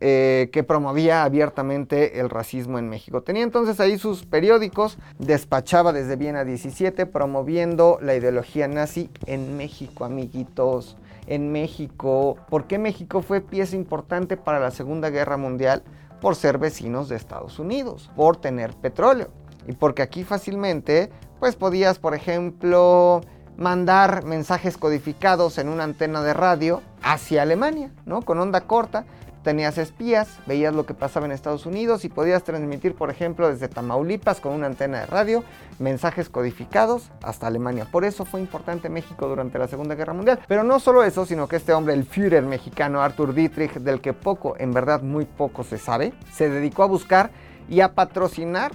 eh, 0.00 0.50
que 0.52 0.64
promovía 0.64 1.22
abiertamente 1.22 2.18
el 2.18 2.30
racismo 2.30 2.80
en 2.80 2.88
México. 2.88 3.22
Tenía 3.22 3.44
entonces 3.44 3.78
ahí 3.78 3.96
sus 3.96 4.26
periódicos, 4.26 4.98
despachaba 5.20 5.92
desde 5.92 6.16
Viena 6.16 6.44
17 6.44 7.06
promoviendo 7.06 8.00
la 8.02 8.16
ideología 8.16 8.66
nazi 8.66 9.08
en 9.26 9.56
México, 9.56 10.04
amiguitos. 10.04 10.96
En 11.28 11.52
México, 11.52 12.38
¿por 12.48 12.66
qué 12.66 12.76
México 12.76 13.22
fue 13.22 13.40
pieza 13.40 13.76
importante 13.76 14.36
para 14.36 14.58
la 14.58 14.72
Segunda 14.72 15.10
Guerra 15.10 15.36
Mundial? 15.36 15.84
Por 16.20 16.34
ser 16.34 16.58
vecinos 16.58 17.08
de 17.08 17.14
Estados 17.14 17.60
Unidos, 17.60 18.10
por 18.16 18.36
tener 18.36 18.74
petróleo. 18.74 19.28
Y 19.68 19.74
porque 19.74 20.02
aquí 20.02 20.24
fácilmente, 20.24 21.10
pues 21.38 21.54
podías, 21.54 22.00
por 22.00 22.16
ejemplo, 22.16 23.20
mandar 23.60 24.24
mensajes 24.24 24.78
codificados 24.78 25.58
en 25.58 25.68
una 25.68 25.84
antena 25.84 26.22
de 26.22 26.32
radio 26.32 26.80
hacia 27.02 27.42
Alemania, 27.42 27.90
¿no? 28.06 28.22
Con 28.22 28.40
onda 28.40 28.62
corta. 28.62 29.04
Tenías 29.44 29.78
espías, 29.78 30.38
veías 30.46 30.74
lo 30.74 30.84
que 30.84 30.92
pasaba 30.92 31.24
en 31.24 31.32
Estados 31.32 31.64
Unidos 31.64 32.04
y 32.04 32.10
podías 32.10 32.42
transmitir, 32.42 32.94
por 32.94 33.10
ejemplo, 33.10 33.48
desde 33.48 33.68
Tamaulipas 33.68 34.40
con 34.40 34.52
una 34.52 34.66
antena 34.66 35.00
de 35.00 35.06
radio, 35.06 35.44
mensajes 35.78 36.28
codificados 36.28 37.10
hasta 37.22 37.46
Alemania. 37.46 37.86
Por 37.90 38.04
eso 38.04 38.26
fue 38.26 38.40
importante 38.40 38.90
México 38.90 39.28
durante 39.28 39.58
la 39.58 39.68
Segunda 39.68 39.94
Guerra 39.94 40.12
Mundial. 40.12 40.40
Pero 40.46 40.62
no 40.62 40.78
solo 40.78 41.04
eso, 41.04 41.24
sino 41.24 41.46
que 41.48 41.56
este 41.56 41.72
hombre, 41.72 41.94
el 41.94 42.04
Führer 42.04 42.42
mexicano 42.42 43.02
Arthur 43.02 43.34
Dietrich, 43.34 43.74
del 43.74 44.00
que 44.00 44.12
poco, 44.12 44.56
en 44.58 44.72
verdad 44.72 45.02
muy 45.02 45.24
poco 45.24 45.64
se 45.64 45.78
sabe, 45.78 46.12
se 46.32 46.50
dedicó 46.50 46.82
a 46.82 46.86
buscar 46.86 47.30
y 47.68 47.80
a 47.80 47.94
patrocinar 47.94 48.72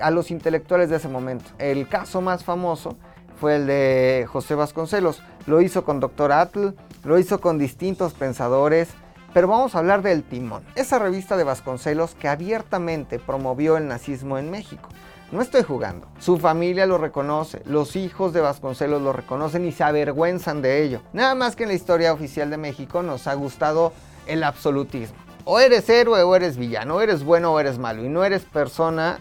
a 0.00 0.10
los 0.10 0.30
intelectuales 0.30 0.88
de 0.90 0.96
ese 0.96 1.08
momento. 1.08 1.50
El 1.58 1.88
caso 1.88 2.22
más 2.22 2.44
famoso 2.44 2.96
fue 3.38 3.56
el 3.56 3.66
de 3.66 4.26
José 4.30 4.54
Vasconcelos. 4.54 5.22
Lo 5.46 5.60
hizo 5.60 5.84
con 5.84 6.00
Dr. 6.00 6.32
Atl, 6.32 6.68
lo 7.04 7.18
hizo 7.18 7.40
con 7.40 7.58
distintos 7.58 8.12
pensadores, 8.12 8.88
pero 9.32 9.48
vamos 9.48 9.74
a 9.74 9.78
hablar 9.78 10.02
del 10.02 10.22
Timón, 10.22 10.64
esa 10.74 10.98
revista 10.98 11.36
de 11.36 11.44
Vasconcelos 11.44 12.14
que 12.14 12.28
abiertamente 12.28 13.18
promovió 13.18 13.76
el 13.76 13.88
nazismo 13.88 14.38
en 14.38 14.50
México. 14.50 14.88
No 15.30 15.42
estoy 15.42 15.62
jugando. 15.62 16.08
Su 16.18 16.38
familia 16.38 16.86
lo 16.86 16.96
reconoce, 16.96 17.62
los 17.66 17.96
hijos 17.96 18.32
de 18.32 18.40
Vasconcelos 18.40 19.02
lo 19.02 19.12
reconocen 19.12 19.66
y 19.66 19.72
se 19.72 19.84
avergüenzan 19.84 20.62
de 20.62 20.82
ello. 20.82 21.02
Nada 21.12 21.34
más 21.34 21.54
que 21.54 21.64
en 21.64 21.68
la 21.68 21.74
historia 21.74 22.14
oficial 22.14 22.48
de 22.50 22.56
México 22.56 23.02
nos 23.02 23.26
ha 23.26 23.34
gustado 23.34 23.92
el 24.26 24.42
absolutismo. 24.42 25.18
O 25.44 25.60
eres 25.60 25.88
héroe 25.88 26.22
o 26.22 26.34
eres 26.34 26.56
villano, 26.56 26.96
o 26.96 27.00
eres 27.00 27.24
bueno 27.24 27.52
o 27.52 27.60
eres 27.60 27.78
malo, 27.78 28.04
y 28.04 28.08
no 28.08 28.24
eres 28.24 28.44
persona 28.44 29.18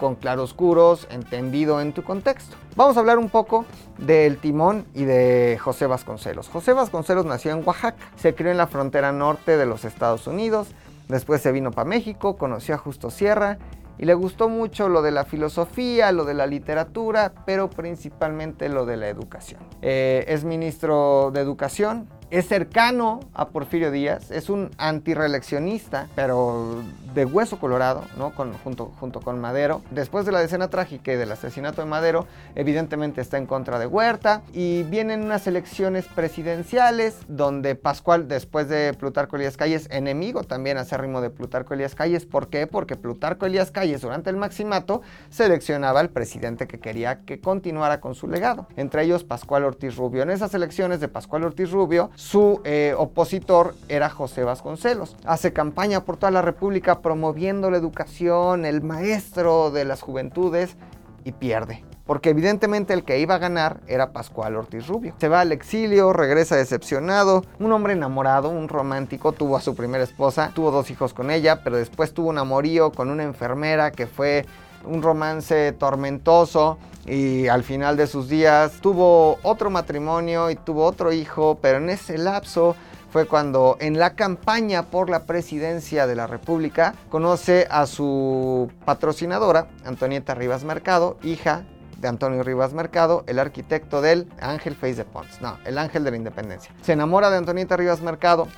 con 0.00 0.16
claroscuros, 0.16 1.06
entendido 1.10 1.80
en 1.80 1.92
tu 1.92 2.02
contexto. 2.02 2.56
Vamos 2.74 2.96
a 2.96 3.00
hablar 3.00 3.18
un 3.18 3.28
poco 3.28 3.66
del 3.98 4.38
timón 4.38 4.86
y 4.94 5.04
de 5.04 5.58
José 5.60 5.86
Vasconcelos. 5.86 6.48
José 6.48 6.72
Vasconcelos 6.72 7.26
nació 7.26 7.52
en 7.52 7.62
Oaxaca, 7.64 7.98
se 8.16 8.34
crió 8.34 8.50
en 8.50 8.56
la 8.56 8.66
frontera 8.66 9.12
norte 9.12 9.56
de 9.58 9.66
los 9.66 9.84
Estados 9.84 10.26
Unidos, 10.26 10.68
después 11.08 11.42
se 11.42 11.52
vino 11.52 11.70
para 11.70 11.88
México, 11.88 12.36
conoció 12.36 12.74
a 12.74 12.78
Justo 12.78 13.10
Sierra 13.10 13.58
y 13.98 14.06
le 14.06 14.14
gustó 14.14 14.48
mucho 14.48 14.88
lo 14.88 15.02
de 15.02 15.10
la 15.10 15.26
filosofía, 15.26 16.10
lo 16.10 16.24
de 16.24 16.32
la 16.32 16.46
literatura, 16.46 17.34
pero 17.44 17.68
principalmente 17.68 18.70
lo 18.70 18.86
de 18.86 18.96
la 18.96 19.08
educación. 19.08 19.60
Eh, 19.82 20.24
es 20.28 20.44
ministro 20.44 21.30
de 21.34 21.40
Educación, 21.40 22.08
es 22.30 22.48
cercano 22.48 23.20
a 23.34 23.48
Porfirio 23.48 23.90
Díaz, 23.90 24.30
es 24.30 24.48
un 24.48 24.70
antireeleccionista, 24.78 26.08
pero 26.14 26.76
de 27.14 27.24
hueso 27.24 27.58
colorado, 27.58 28.04
¿no? 28.16 28.30
junto, 28.30 28.92
junto 28.98 29.20
con 29.20 29.40
Madero. 29.40 29.82
Después 29.90 30.26
de 30.26 30.32
la 30.32 30.40
decena 30.40 30.68
trágica 30.68 31.12
y 31.12 31.16
del 31.16 31.32
asesinato 31.32 31.82
de 31.82 31.88
Madero, 31.88 32.26
evidentemente 32.54 33.20
está 33.20 33.38
en 33.38 33.46
contra 33.46 33.78
de 33.78 33.86
Huerta 33.86 34.42
y 34.52 34.84
vienen 34.84 35.24
unas 35.24 35.46
elecciones 35.46 36.06
presidenciales 36.06 37.18
donde 37.28 37.74
Pascual, 37.74 38.28
después 38.28 38.68
de 38.68 38.94
Plutarco 38.94 39.36
Elías 39.36 39.56
Calles, 39.56 39.88
enemigo 39.90 40.44
también 40.44 40.78
acérrimo 40.78 41.20
de 41.20 41.30
Plutarco 41.30 41.74
Elías 41.74 41.94
Calles. 41.94 42.26
¿Por 42.26 42.48
qué? 42.48 42.66
Porque 42.66 42.96
Plutarco 42.96 43.46
Elías 43.46 43.70
Calles 43.70 44.02
durante 44.02 44.30
el 44.30 44.36
maximato 44.36 45.02
seleccionaba 45.30 46.00
al 46.00 46.10
presidente 46.10 46.66
que 46.66 46.80
quería 46.80 47.20
que 47.24 47.40
continuara 47.40 48.00
con 48.00 48.14
su 48.14 48.28
legado, 48.28 48.66
entre 48.76 49.04
ellos 49.04 49.24
Pascual 49.24 49.64
Ortiz 49.64 49.96
Rubio. 49.96 50.22
En 50.22 50.30
esas 50.30 50.54
elecciones 50.54 51.00
de 51.00 51.08
Pascual 51.08 51.44
Ortiz 51.44 51.70
Rubio, 51.70 52.10
su 52.14 52.60
eh, 52.64 52.94
opositor 52.96 53.74
era 53.88 54.10
José 54.10 54.44
Vasconcelos. 54.44 55.16
Hace 55.24 55.52
campaña 55.52 56.04
por 56.04 56.16
toda 56.16 56.30
la 56.30 56.42
República 56.42 56.99
promoviendo 57.02 57.70
la 57.70 57.78
educación, 57.78 58.64
el 58.64 58.82
maestro 58.82 59.70
de 59.70 59.84
las 59.84 60.02
juventudes 60.02 60.76
y 61.24 61.32
pierde. 61.32 61.84
Porque 62.06 62.30
evidentemente 62.30 62.92
el 62.92 63.04
que 63.04 63.20
iba 63.20 63.36
a 63.36 63.38
ganar 63.38 63.80
era 63.86 64.12
Pascual 64.12 64.56
Ortiz 64.56 64.88
Rubio. 64.88 65.14
Se 65.20 65.28
va 65.28 65.42
al 65.42 65.52
exilio, 65.52 66.12
regresa 66.12 66.56
decepcionado, 66.56 67.44
un 67.60 67.70
hombre 67.70 67.92
enamorado, 67.92 68.48
un 68.48 68.68
romántico, 68.68 69.32
tuvo 69.32 69.56
a 69.56 69.60
su 69.60 69.76
primera 69.76 70.02
esposa, 70.02 70.50
tuvo 70.54 70.72
dos 70.72 70.90
hijos 70.90 71.14
con 71.14 71.30
ella, 71.30 71.62
pero 71.62 71.76
después 71.76 72.12
tuvo 72.12 72.30
un 72.30 72.38
amorío 72.38 72.90
con 72.90 73.10
una 73.10 73.22
enfermera 73.22 73.92
que 73.92 74.08
fue 74.08 74.44
un 74.84 75.02
romance 75.02 75.72
tormentoso 75.72 76.78
y 77.06 77.48
al 77.48 77.62
final 77.62 77.96
de 77.96 78.06
sus 78.06 78.28
días 78.28 78.80
tuvo 78.80 79.38
otro 79.42 79.70
matrimonio 79.70 80.50
y 80.50 80.56
tuvo 80.56 80.84
otro 80.84 81.12
hijo, 81.12 81.58
pero 81.60 81.78
en 81.78 81.90
ese 81.90 82.18
lapso 82.18 82.74
fue 83.10 83.26
cuando 83.26 83.76
en 83.80 83.98
la 83.98 84.14
campaña 84.14 84.84
por 84.84 85.10
la 85.10 85.24
presidencia 85.24 86.06
de 86.06 86.14
la 86.14 86.26
República 86.26 86.94
conoce 87.08 87.66
a 87.70 87.86
su 87.86 88.70
patrocinadora, 88.84 89.68
Antonieta 89.84 90.34
Rivas 90.34 90.64
Mercado, 90.64 91.18
hija 91.22 91.64
de 91.98 92.08
Antonio 92.08 92.42
Rivas 92.42 92.72
Mercado, 92.72 93.24
el 93.26 93.38
arquitecto 93.38 94.00
del 94.00 94.28
Ángel 94.40 94.74
Face 94.74 94.94
de 94.94 95.04
Pons, 95.04 95.40
no, 95.40 95.58
el 95.64 95.76
Ángel 95.76 96.04
de 96.04 96.12
la 96.12 96.16
Independencia. 96.16 96.72
Se 96.82 96.92
enamora 96.92 97.30
de 97.30 97.36
Antonieta 97.36 97.76
Rivas 97.76 98.00
Mercado, 98.00 98.48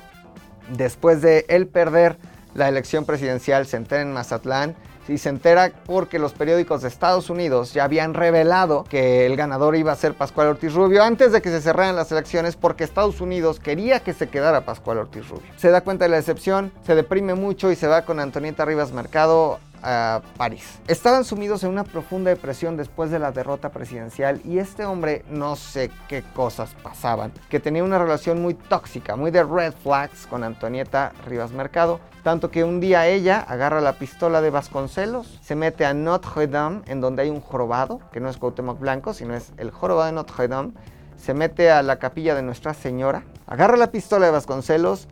después 0.77 1.21
de 1.21 1.45
él 1.49 1.67
perder 1.67 2.17
la 2.53 2.69
elección 2.69 3.05
presidencial, 3.05 3.65
se 3.65 3.77
entera 3.77 4.01
en 4.01 4.13
Mazatlán 4.13 4.75
y 5.07 5.17
se 5.17 5.29
entera 5.29 5.71
porque 5.85 6.19
los 6.19 6.33
periódicos 6.33 6.81
de 6.81 6.87
Estados 6.87 7.29
Unidos 7.29 7.73
ya 7.73 7.83
habían 7.83 8.13
revelado 8.13 8.83
que 8.89 9.25
el 9.25 9.35
ganador 9.35 9.75
iba 9.75 9.91
a 9.91 9.95
ser 9.95 10.13
Pascual 10.13 10.47
Ortiz 10.47 10.73
Rubio 10.73 11.03
antes 11.03 11.31
de 11.31 11.41
que 11.41 11.49
se 11.49 11.61
cerraran 11.61 11.95
las 11.95 12.11
elecciones 12.11 12.55
porque 12.55 12.83
Estados 12.83 13.21
Unidos 13.21 13.59
quería 13.59 13.99
que 14.01 14.13
se 14.13 14.29
quedara 14.29 14.61
Pascual 14.61 14.97
Ortiz 14.97 15.27
Rubio. 15.29 15.47
Se 15.57 15.69
da 15.69 15.81
cuenta 15.81 16.05
de 16.05 16.09
la 16.09 16.17
decepción, 16.17 16.71
se 16.85 16.95
deprime 16.95 17.35
mucho 17.35 17.71
y 17.71 17.75
se 17.75 17.87
va 17.87 18.03
con 18.03 18.19
Antonieta 18.19 18.65
Rivas 18.65 18.91
Mercado 18.91 19.59
a 19.83 20.21
París. 20.37 20.79
Estaban 20.87 21.25
sumidos 21.25 21.63
en 21.63 21.69
una 21.69 21.83
profunda 21.83 22.29
depresión 22.29 22.77
después 22.77 23.11
de 23.11 23.19
la 23.19 23.31
derrota 23.31 23.69
presidencial 23.69 24.41
y 24.45 24.59
este 24.59 24.85
hombre 24.85 25.23
no 25.29 25.55
sé 25.55 25.91
qué 26.07 26.23
cosas 26.33 26.75
pasaban, 26.81 27.31
que 27.49 27.59
tenía 27.59 27.83
una 27.83 27.99
relación 27.99 28.41
muy 28.41 28.53
tóxica, 28.53 29.15
muy 29.15 29.31
de 29.31 29.43
red 29.43 29.73
flags 29.73 30.25
con 30.27 30.43
Antonieta 30.43 31.11
Rivas 31.25 31.51
Mercado, 31.51 31.99
tanto 32.23 32.49
que 32.49 32.63
un 32.63 32.79
día 32.79 33.07
ella 33.07 33.39
agarra 33.41 33.81
la 33.81 33.93
pistola 33.93 34.41
de 34.41 34.49
Vasconcelos, 34.49 35.39
se 35.41 35.55
mete 35.55 35.85
a 35.85 35.93
Notre 35.93 36.47
Dame, 36.47 36.81
en 36.87 37.01
donde 37.01 37.23
hay 37.23 37.29
un 37.29 37.41
jorobado, 37.41 37.99
que 38.11 38.19
no 38.19 38.29
es 38.29 38.37
Cuauhtémoc 38.37 38.79
Blanco, 38.79 39.13
sino 39.13 39.35
es 39.35 39.51
el 39.57 39.71
jorobado 39.71 40.07
de 40.07 40.13
Notre 40.13 40.47
Dame, 40.47 40.71
se 41.17 41.33
mete 41.33 41.69
a 41.69 41.83
la 41.83 41.99
capilla 41.99 42.35
de 42.35 42.41
Nuestra 42.41 42.73
Señora, 42.73 43.23
agarra 43.45 43.77
la 43.77 43.91
pistola 43.91 44.25
de 44.25 44.31
Vasconcelos, 44.31 45.07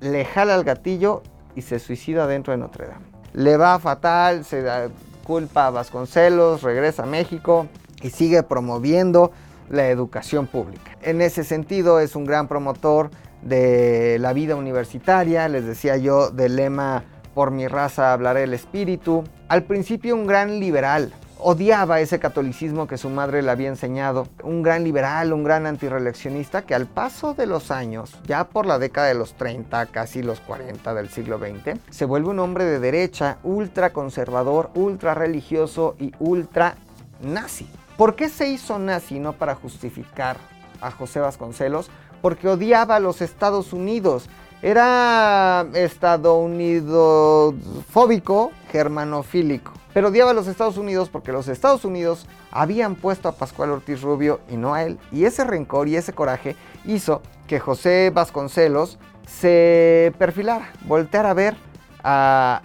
le 0.00 0.24
jala 0.24 0.54
al 0.54 0.64
gatillo 0.64 1.22
y 1.54 1.62
se 1.62 1.78
suicida 1.78 2.26
dentro 2.26 2.52
de 2.52 2.58
Notre 2.58 2.86
Dame 2.86 3.11
le 3.34 3.56
va 3.56 3.78
fatal, 3.78 4.44
se 4.44 4.62
da 4.62 4.88
culpa 5.24 5.66
a 5.66 5.70
Vasconcelos, 5.70 6.62
regresa 6.62 7.04
a 7.04 7.06
México 7.06 7.66
y 8.02 8.10
sigue 8.10 8.42
promoviendo 8.42 9.32
la 9.70 9.88
educación 9.88 10.46
pública. 10.46 10.96
En 11.02 11.22
ese 11.22 11.44
sentido 11.44 12.00
es 12.00 12.16
un 12.16 12.24
gran 12.24 12.48
promotor 12.48 13.10
de 13.42 14.18
la 14.20 14.32
vida 14.32 14.54
universitaria, 14.56 15.48
les 15.48 15.64
decía 15.64 15.96
yo 15.96 16.30
del 16.30 16.56
lema 16.56 17.04
por 17.34 17.50
mi 17.50 17.66
raza 17.66 18.12
hablaré 18.12 18.44
el 18.44 18.54
espíritu. 18.54 19.24
Al 19.48 19.64
principio 19.64 20.14
un 20.14 20.26
gran 20.26 20.60
liberal, 20.60 21.12
odiaba 21.42 22.00
ese 22.00 22.18
catolicismo 22.18 22.86
que 22.86 22.98
su 22.98 23.10
madre 23.10 23.42
le 23.42 23.50
había 23.50 23.68
enseñado. 23.68 24.28
Un 24.42 24.62
gran 24.62 24.84
liberal, 24.84 25.32
un 25.32 25.44
gran 25.44 25.66
antireleccionista 25.66 26.62
que 26.62 26.74
al 26.74 26.86
paso 26.86 27.34
de 27.34 27.46
los 27.46 27.70
años, 27.70 28.18
ya 28.26 28.44
por 28.44 28.66
la 28.66 28.78
década 28.78 29.08
de 29.08 29.14
los 29.14 29.34
30, 29.34 29.86
casi 29.86 30.22
los 30.22 30.40
40 30.40 30.94
del 30.94 31.08
siglo 31.08 31.38
XX, 31.38 31.78
se 31.90 32.04
vuelve 32.04 32.30
un 32.30 32.38
hombre 32.38 32.64
de 32.64 32.78
derecha, 32.78 33.38
ultra 33.42 33.92
conservador, 33.92 34.70
ultra 34.74 35.14
religioso 35.14 35.96
y 35.98 36.12
ultra 36.18 36.76
nazi. 37.20 37.68
¿Por 37.96 38.14
qué 38.14 38.28
se 38.28 38.48
hizo 38.48 38.78
nazi? 38.78 39.18
No 39.18 39.32
para 39.32 39.54
justificar 39.54 40.36
a 40.80 40.90
José 40.90 41.20
Vasconcelos, 41.20 41.90
porque 42.20 42.48
odiaba 42.48 42.96
a 42.96 43.00
los 43.00 43.20
Estados 43.20 43.72
Unidos. 43.72 44.28
Era 44.62 45.66
estadounidofóbico, 45.74 48.52
germanofílico. 48.70 49.71
Pero 49.94 50.08
odiaba 50.08 50.30
a 50.30 50.34
los 50.34 50.46
Estados 50.46 50.78
Unidos 50.78 51.08
porque 51.10 51.32
los 51.32 51.48
Estados 51.48 51.84
Unidos 51.84 52.26
habían 52.50 52.94
puesto 52.94 53.28
a 53.28 53.32
Pascual 53.32 53.70
Ortiz 53.70 54.02
Rubio 54.02 54.40
y 54.48 54.56
no 54.56 54.74
a 54.74 54.84
él. 54.84 54.98
Y 55.10 55.24
ese 55.24 55.44
rencor 55.44 55.88
y 55.88 55.96
ese 55.96 56.12
coraje 56.12 56.56
hizo 56.84 57.22
que 57.46 57.60
José 57.60 58.10
Vasconcelos 58.14 58.98
se 59.26 60.12
perfilara, 60.18 60.70
volteara 60.86 61.30
a 61.30 61.34
ver 61.34 61.56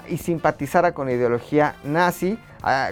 y 0.07 0.17
simpatizara 0.17 0.93
con 0.93 1.07
la 1.07 1.13
ideología 1.13 1.75
nazi 1.83 2.39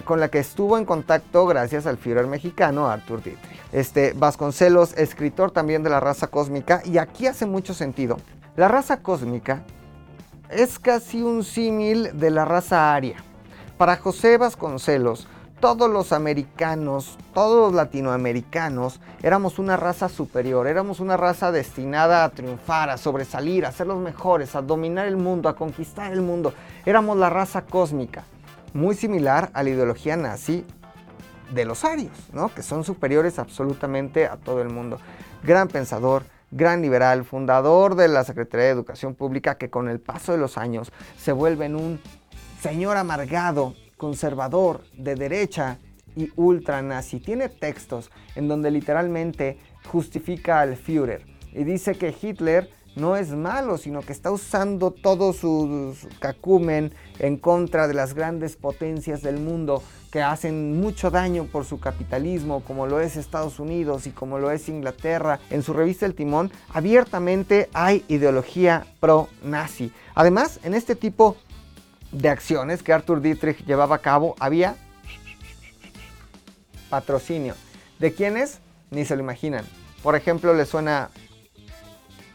con 0.04 0.20
la 0.20 0.28
que 0.28 0.38
estuvo 0.38 0.78
en 0.78 0.84
contacto 0.84 1.46
gracias 1.46 1.86
al 1.86 1.98
Führer 1.98 2.26
mexicano 2.26 2.88
Arthur 2.88 3.22
Dietrich. 3.22 3.60
Este 3.72 4.12
Vasconcelos, 4.14 4.96
escritor 4.96 5.50
también 5.50 5.82
de 5.82 5.90
la 5.90 6.00
raza 6.00 6.28
cósmica, 6.28 6.82
y 6.84 6.98
aquí 6.98 7.26
hace 7.26 7.46
mucho 7.46 7.74
sentido. 7.74 8.16
La 8.54 8.68
raza 8.68 8.98
cósmica 8.98 9.64
es 10.48 10.78
casi 10.78 11.20
un 11.20 11.42
símil 11.42 12.18
de 12.18 12.30
la 12.30 12.44
raza 12.44 12.94
aria. 12.94 13.16
Para 13.76 13.96
José 13.98 14.38
Vasconcelos, 14.38 15.28
todos 15.60 15.90
los 15.90 16.12
americanos, 16.12 17.18
todos 17.34 17.60
los 17.60 17.74
latinoamericanos, 17.74 19.00
éramos 19.22 19.58
una 19.58 19.76
raza 19.76 20.08
superior, 20.08 20.66
éramos 20.66 20.98
una 20.98 21.18
raza 21.18 21.52
destinada 21.52 22.24
a 22.24 22.30
triunfar, 22.30 22.88
a 22.88 22.96
sobresalir, 22.96 23.66
a 23.66 23.72
ser 23.72 23.86
los 23.86 23.98
mejores, 23.98 24.54
a 24.56 24.62
dominar 24.62 25.06
el 25.06 25.18
mundo, 25.18 25.50
a 25.50 25.56
conquistar 25.56 26.10
el 26.10 26.22
mundo. 26.22 26.54
Éramos 26.86 27.18
la 27.18 27.28
raza 27.28 27.66
cósmica, 27.66 28.24
muy 28.72 28.94
similar 28.94 29.50
a 29.52 29.62
la 29.62 29.68
ideología 29.68 30.16
nazi 30.16 30.64
de 31.52 31.66
los 31.66 31.84
arios, 31.84 32.16
¿no? 32.32 32.48
que 32.48 32.62
son 32.62 32.82
superiores 32.82 33.38
absolutamente 33.38 34.24
a 34.24 34.38
todo 34.38 34.62
el 34.62 34.70
mundo. 34.70 34.98
Gran 35.42 35.68
pensador, 35.68 36.22
gran 36.50 36.80
liberal, 36.80 37.26
fundador 37.26 37.94
de 37.94 38.08
la 38.08 38.24
Secretaría 38.24 38.66
de 38.66 38.72
Educación 38.72 39.14
Pública, 39.14 39.58
que 39.58 39.68
con 39.68 39.90
el 39.90 40.00
paso 40.00 40.32
de 40.32 40.38
los 40.38 40.56
años 40.56 40.92
se 41.18 41.32
vuelve 41.32 41.66
en 41.66 41.76
un 41.76 42.00
señor 42.66 42.96
amargado, 42.96 43.74
conservador, 43.96 44.82
de 44.92 45.14
derecha 45.14 45.78
y 46.16 46.30
ultra 46.34 46.82
nazi. 46.82 47.20
Tiene 47.20 47.48
textos 47.48 48.10
en 48.34 48.48
donde 48.48 48.72
literalmente 48.72 49.56
justifica 49.84 50.60
al 50.60 50.76
Führer 50.76 51.24
y 51.52 51.62
dice 51.62 51.94
que 51.94 52.12
Hitler 52.20 52.68
no 52.96 53.14
es 53.14 53.30
malo, 53.30 53.78
sino 53.78 54.00
que 54.00 54.12
está 54.12 54.32
usando 54.32 54.90
todo 54.90 55.32
su, 55.32 55.94
cacumen 56.18 56.92
en 57.18 57.36
contra 57.36 57.86
de 57.86 57.94
las 57.94 58.14
grandes 58.14 58.56
potencias 58.56 59.22
del 59.22 59.38
mundo 59.38 59.82
que 60.10 60.22
hacen 60.22 60.80
mucho 60.80 61.10
daño 61.10 61.44
por 61.44 61.66
su 61.66 61.78
capitalismo, 61.78 62.64
como 62.64 62.86
lo 62.86 63.00
es 63.00 63.16
Estados 63.16 63.60
Unidos 63.60 64.06
y 64.06 64.10
como 64.10 64.38
lo 64.38 64.50
es 64.50 64.68
Inglaterra. 64.68 65.38
En 65.50 65.62
su 65.62 65.72
revista 65.72 66.06
El 66.06 66.14
Timón, 66.14 66.50
abiertamente 66.72 67.68
hay 67.74 68.02
ideología 68.08 68.86
pro-nazi. 68.98 69.92
Además, 70.14 70.58
en 70.64 70.72
este 70.72 70.96
tipo 70.96 71.36
de 72.16 72.30
acciones 72.30 72.82
que 72.82 72.92
Arthur 72.92 73.20
Dietrich 73.20 73.64
llevaba 73.66 73.96
a 73.96 73.98
cabo, 73.98 74.36
había 74.40 74.74
patrocinio. 76.88 77.54
¿De 77.98 78.12
quiénes? 78.12 78.60
Ni 78.90 79.04
se 79.04 79.16
lo 79.16 79.22
imaginan. 79.22 79.66
Por 80.02 80.16
ejemplo, 80.16 80.54
le 80.54 80.64
suena 80.64 81.10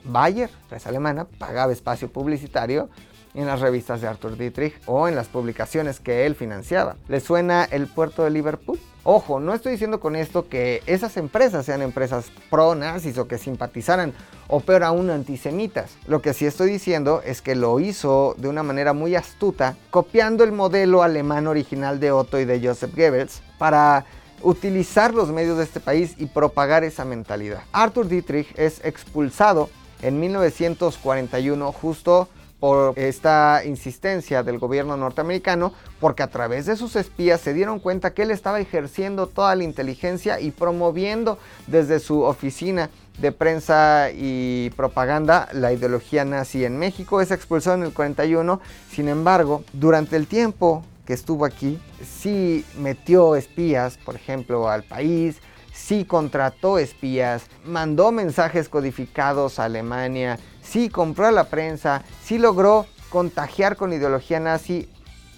Bayer, 0.04 0.50
empresa 0.64 0.90
alemana, 0.90 1.26
pagaba 1.26 1.72
espacio 1.72 2.12
publicitario 2.12 2.90
en 3.34 3.46
las 3.46 3.60
revistas 3.60 4.02
de 4.02 4.08
Arthur 4.08 4.38
Dietrich 4.38 4.76
o 4.86 5.08
en 5.08 5.16
las 5.16 5.28
publicaciones 5.28 6.00
que 6.00 6.26
él 6.26 6.36
financiaba. 6.36 6.96
¿Le 7.08 7.20
suena 7.20 7.64
el 7.64 7.88
puerto 7.88 8.24
de 8.24 8.30
Liverpool? 8.30 8.80
Ojo, 9.04 9.40
no 9.40 9.56
estoy 9.56 9.72
diciendo 9.72 10.00
con 10.00 10.16
esto 10.16 10.48
que 10.48 10.84
esas 10.86 11.18
empresas 11.18 11.66
sean 11.66 11.82
empresas 11.82 12.32
pro-nazis 12.52 13.18
o 13.18 13.28
que 13.28 13.40
simpatizaran 13.40 14.14
o 14.48 14.60
peor 14.60 14.84
aún 14.84 15.10
antisemitas. 15.10 15.98
Lo 16.06 16.22
que 16.22 16.36
sí 16.36 16.46
estoy 16.46 16.70
diciendo 16.70 17.24
es 17.26 17.42
que 17.42 17.56
lo 17.56 17.80
hizo 17.80 18.36
de 18.38 18.48
una 18.48 18.62
manera 18.62 18.94
muy 18.94 19.16
astuta, 19.16 19.76
copiando 19.90 20.44
el 20.44 20.52
modelo 20.52 21.02
alemán 21.02 21.48
original 21.48 22.00
de 22.00 22.12
Otto 22.12 22.40
y 22.40 22.46
de 22.46 22.62
Joseph 22.64 22.96
Goebbels 22.96 23.42
para 23.58 24.06
utilizar 24.44 25.16
los 25.16 25.30
medios 25.30 25.58
de 25.58 25.64
este 25.64 25.80
país 25.80 26.14
y 26.20 26.28
propagar 26.28 26.84
esa 26.84 27.04
mentalidad. 27.04 27.64
Arthur 27.72 28.08
Dietrich 28.08 28.54
es 28.56 28.86
expulsado 28.86 29.72
en 30.04 30.20
1941 30.20 31.72
justo 31.72 32.28
por 32.62 32.94
esta 32.96 33.64
insistencia 33.66 34.44
del 34.44 34.60
gobierno 34.60 34.96
norteamericano, 34.96 35.74
porque 36.00 36.22
a 36.22 36.30
través 36.30 36.68
de 36.68 36.78
sus 36.78 36.96
espías 36.96 37.42
se 37.42 37.56
dieron 37.56 37.80
cuenta 37.80 38.14
que 38.14 38.22
él 38.22 38.30
estaba 38.30 38.60
ejerciendo 38.60 39.26
toda 39.26 39.56
la 39.56 39.64
inteligencia 39.64 40.40
y 40.40 40.52
promoviendo 40.52 41.40
desde 41.66 42.00
su 42.00 42.22
oficina 42.22 42.92
de 43.18 43.32
prensa 43.32 44.10
y 44.14 44.70
propaganda 44.78 45.50
la 45.54 45.74
ideología 45.74 46.24
nazi 46.24 46.64
en 46.64 46.78
México. 46.78 47.20
Es 47.20 47.32
expulsado 47.32 47.78
en 47.78 47.84
el 47.84 47.94
41, 47.94 48.62
sin 48.92 49.10
embargo, 49.10 49.64
durante 49.74 50.16
el 50.16 50.28
tiempo 50.28 50.86
que 51.08 51.14
estuvo 51.14 51.46
aquí, 51.46 51.80
sí 52.06 52.64
metió 52.78 53.36
espías, 53.36 53.98
por 53.98 54.16
ejemplo, 54.16 54.70
al 54.70 54.84
país, 54.84 55.42
sí 55.74 56.06
contrató 56.06 56.78
espías, 56.78 57.48
mandó 57.66 58.12
mensajes 58.12 58.70
codificados 58.70 59.58
a 59.58 59.66
Alemania, 59.66 60.38
sí 60.72 60.88
compró 60.88 61.28
a 61.28 61.32
la 61.32 61.46
prensa, 61.46 62.04
sí 62.24 62.38
logró 62.38 62.86
contagiar 63.10 63.76
con 63.76 63.92
ideología 63.92 64.40
nazi 64.40 64.90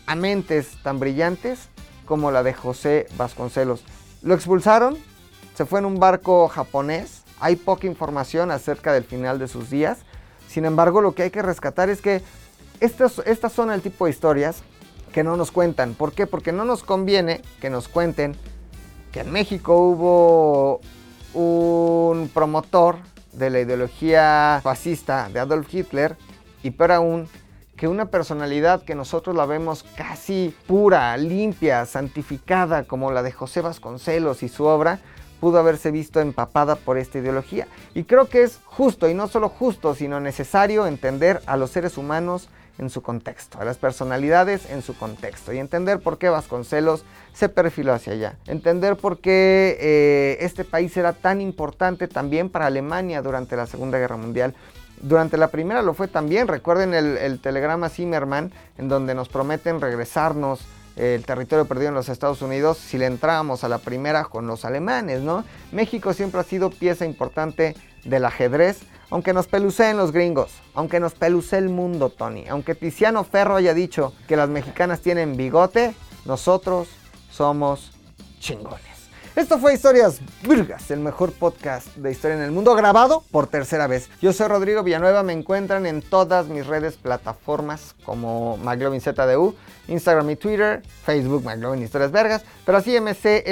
a 0.06 0.16
mentes 0.16 0.78
tan 0.84 1.00
brillantes 1.00 1.70
como 2.06 2.30
la 2.30 2.44
de 2.44 2.54
José 2.54 3.08
Vasconcelos. 3.18 3.84
Lo 4.22 4.36
expulsaron, 4.36 4.96
se 5.56 5.66
fue 5.66 5.80
en 5.80 5.86
un 5.86 6.00
barco 6.00 6.48
japonés, 6.50 7.24
hay 7.40 7.56
poca 7.56 7.88
información 7.88 8.52
acerca 8.52 8.94
del 8.94 9.06
final 9.06 9.40
de 9.40 9.48
sus 9.48 9.72
días, 9.72 10.00
sin 10.48 10.66
embargo 10.66 11.02
lo 11.02 11.16
que 11.16 11.24
hay 11.24 11.32
que 11.32 11.42
rescatar 11.42 11.90
es 11.90 12.00
que 12.02 12.22
estas, 12.80 13.20
estas 13.26 13.54
son 13.54 13.72
el 13.72 13.82
tipo 13.82 14.06
de 14.06 14.12
historias 14.12 14.62
que 15.14 15.24
no 15.24 15.36
nos 15.36 15.52
cuentan. 15.52 15.96
¿Por 15.96 16.14
qué? 16.14 16.28
Porque 16.28 16.52
no 16.52 16.64
nos 16.64 16.84
conviene 16.84 17.42
que 17.60 17.72
nos 17.72 17.88
cuenten 17.88 18.36
que 19.12 19.22
en 19.22 19.32
México 19.32 19.78
hubo 19.78 20.82
un 21.34 22.30
promotor 22.32 22.98
de 23.34 23.50
la 23.50 23.60
ideología 23.60 24.60
fascista 24.64 25.30
de 25.30 25.40
Adolf 25.40 25.74
Hitler 25.74 26.16
y 26.62 26.72
peor 26.72 26.94
aún 26.94 27.28
que 27.76 27.88
una 27.88 28.06
personalidad 28.06 28.84
que 28.84 28.96
nosotros 28.96 29.36
la 29.36 29.46
vemos 29.46 29.84
casi 29.96 30.56
pura, 30.68 31.18
limpia, 31.18 31.86
santificada 31.86 32.84
como 32.84 33.12
la 33.12 33.24
de 33.24 33.32
José 33.32 33.62
Vasconcelos 33.62 34.44
y 34.44 34.50
su 34.50 34.66
obra, 34.66 35.00
pudo 35.40 35.60
haberse 35.60 35.92
visto 35.92 36.22
empapada 36.22 36.76
por 36.76 36.98
esta 36.98 37.18
ideología. 37.18 37.68
Y 37.94 38.06
creo 38.06 38.30
que 38.30 38.44
es 38.44 38.60
justo, 38.64 39.10
y 39.10 39.14
no 39.14 39.28
solo 39.28 39.50
justo, 39.50 39.96
sino 39.96 40.20
necesario 40.20 40.88
entender 40.88 41.42
a 41.48 41.58
los 41.58 41.72
seres 41.72 41.98
humanos 41.98 42.48
en 42.80 42.90
su 42.90 43.02
contexto, 43.02 43.60
a 43.60 43.66
las 43.66 43.78
personalidades 43.78 44.70
en 44.70 44.82
su 44.82 44.96
contexto 44.98 45.54
y 45.54 45.60
entender 45.60 46.00
por 46.00 46.18
qué 46.18 46.30
Vasconcelos 46.30 47.06
se 47.34 47.50
perfiló 47.50 47.94
hacia 47.94 48.14
allá, 48.14 48.38
entender 48.48 48.96
por 48.96 49.20
qué 49.20 49.78
eh, 49.80 50.38
este 50.42 50.64
país 50.64 50.96
era 50.98 51.14
tan 51.14 51.42
importante 51.42 52.08
también 52.08 52.50
para 52.50 52.66
Alemania 52.66 53.22
durante 53.22 53.56
la 53.56 53.68
Segunda 53.68 54.00
Guerra 54.00 54.18
Mundial. 54.18 54.56
Durante 55.02 55.38
la 55.38 55.50
primera 55.50 55.82
lo 55.82 55.94
fue 55.94 56.08
también, 56.08 56.48
recuerden 56.48 56.94
el, 56.94 57.18
el 57.18 57.40
telegrama 57.40 57.90
Zimmerman 57.90 58.52
en 58.78 58.88
donde 58.88 59.14
nos 59.14 59.30
prometen 59.30 59.82
regresarnos 59.82 60.66
el 60.96 61.26
territorio 61.26 61.66
perdido 61.66 61.90
en 61.90 61.96
los 61.96 62.10
Estados 62.10 62.42
Unidos 62.42 62.78
si 62.78 62.98
le 62.98 63.08
entrábamos 63.08 63.64
a 63.64 63.68
la 63.68 63.80
primera 63.80 64.26
con 64.26 64.48
los 64.48 64.64
alemanes, 64.64 65.22
¿no? 65.22 65.44
México 65.72 66.14
siempre 66.14 66.40
ha 66.40 66.44
sido 66.44 66.70
pieza 66.70 67.06
importante 67.06 67.76
del 68.06 68.26
ajedrez 68.26 68.82
aunque 69.14 69.32
nos 69.32 69.46
peluceen 69.46 69.96
los 69.96 70.12
gringos, 70.12 70.50
aunque 70.74 71.00
nos 71.00 71.14
pelucee 71.14 71.60
el 71.60 71.70
mundo, 71.70 72.10
Tony, 72.10 72.48
aunque 72.48 72.74
Tiziano 72.74 73.24
Ferro 73.24 73.56
haya 73.58 73.76
dicho 73.76 74.12
que 74.28 74.36
las 74.36 74.50
mexicanas 74.50 75.02
tienen 75.02 75.38
bigote, 75.38 75.94
nosotros 76.26 76.88
somos 77.30 77.92
chingones. 78.40 78.93
Esto 79.36 79.58
fue 79.58 79.74
Historias 79.74 80.22
Virgas, 80.48 80.92
el 80.92 81.00
mejor 81.00 81.32
podcast 81.32 81.88
de 81.96 82.12
historia 82.12 82.38
en 82.38 82.44
el 82.44 82.52
mundo, 82.52 82.76
grabado 82.76 83.24
por 83.32 83.48
tercera 83.48 83.88
vez. 83.88 84.12
Yo 84.22 84.32
soy 84.32 84.48
Rodrigo 84.48 84.84
Villanueva, 84.84 85.24
me 85.24 85.34
encuentran 85.34 85.88
en 85.88 86.04
todas 86.04 86.50
mis 86.50 86.68
redes 86.68 86.98
plataformas 86.98 87.96
como 88.06 88.58
McLovinZDU, 88.58 89.56
Instagram 89.88 90.30
y 90.30 90.36
Twitter, 90.36 90.84
Facebook 91.04 91.44
McLovin 91.44 91.82
Historias 91.82 92.12
Vergas, 92.12 92.44
pero 92.64 92.78
así 92.78 92.96
M-C-L-O-V-I-N-Z-D-U. 92.96 93.48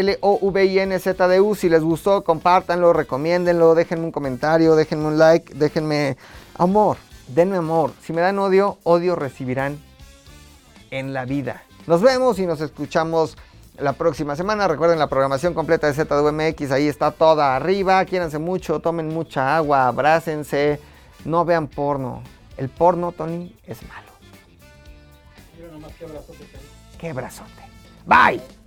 Si 1.56 1.68
les 1.68 1.82
gustó, 1.82 2.24
compártanlo, 2.24 2.94
recomiéndenlo, 2.94 3.74
déjenme 3.74 4.06
un 4.06 4.12
comentario, 4.12 4.76
déjenme 4.76 5.06
un 5.06 5.18
like, 5.18 5.52
déjenme 5.56 6.16
amor, 6.60 6.98
denme 7.28 7.58
amor. 7.58 7.92
Si 8.04 8.14
me 8.14 8.22
dan 8.22 8.38
odio, 8.38 8.78
odio 8.84 9.16
recibirán 9.16 9.80
en 10.92 11.12
la 11.12 11.26
vida. 11.26 11.64
Nos 11.88 12.04
vemos 12.04 12.38
y 12.38 12.46
nos 12.46 12.62
escuchamos 12.62 13.36
la 13.82 13.94
próxima 13.94 14.36
semana. 14.36 14.68
Recuerden 14.68 15.00
la 15.00 15.08
programación 15.08 15.54
completa 15.54 15.92
de 15.92 15.94
ZWMX, 15.94 16.72
ahí 16.72 16.88
está 16.88 17.12
toda 17.12 17.56
arriba. 17.56 18.04
Quiéranse 18.06 18.40
mucho, 18.40 18.80
tomen 18.80 19.10
mucha 19.10 19.56
agua, 19.56 19.88
abrácense, 19.88 20.80
no 21.26 21.44
vean 21.46 21.68
porno. 21.68 22.22
El 22.58 22.70
porno, 22.70 23.12
Tony, 23.12 23.56
es 23.66 23.82
malo. 23.88 24.12
Mira 25.58 25.72
nomás 25.72 25.94
qué 25.98 26.06
brazote 26.06 26.46
Qué 27.00 27.14
brazote. 27.14 27.62
Bye. 28.06 28.61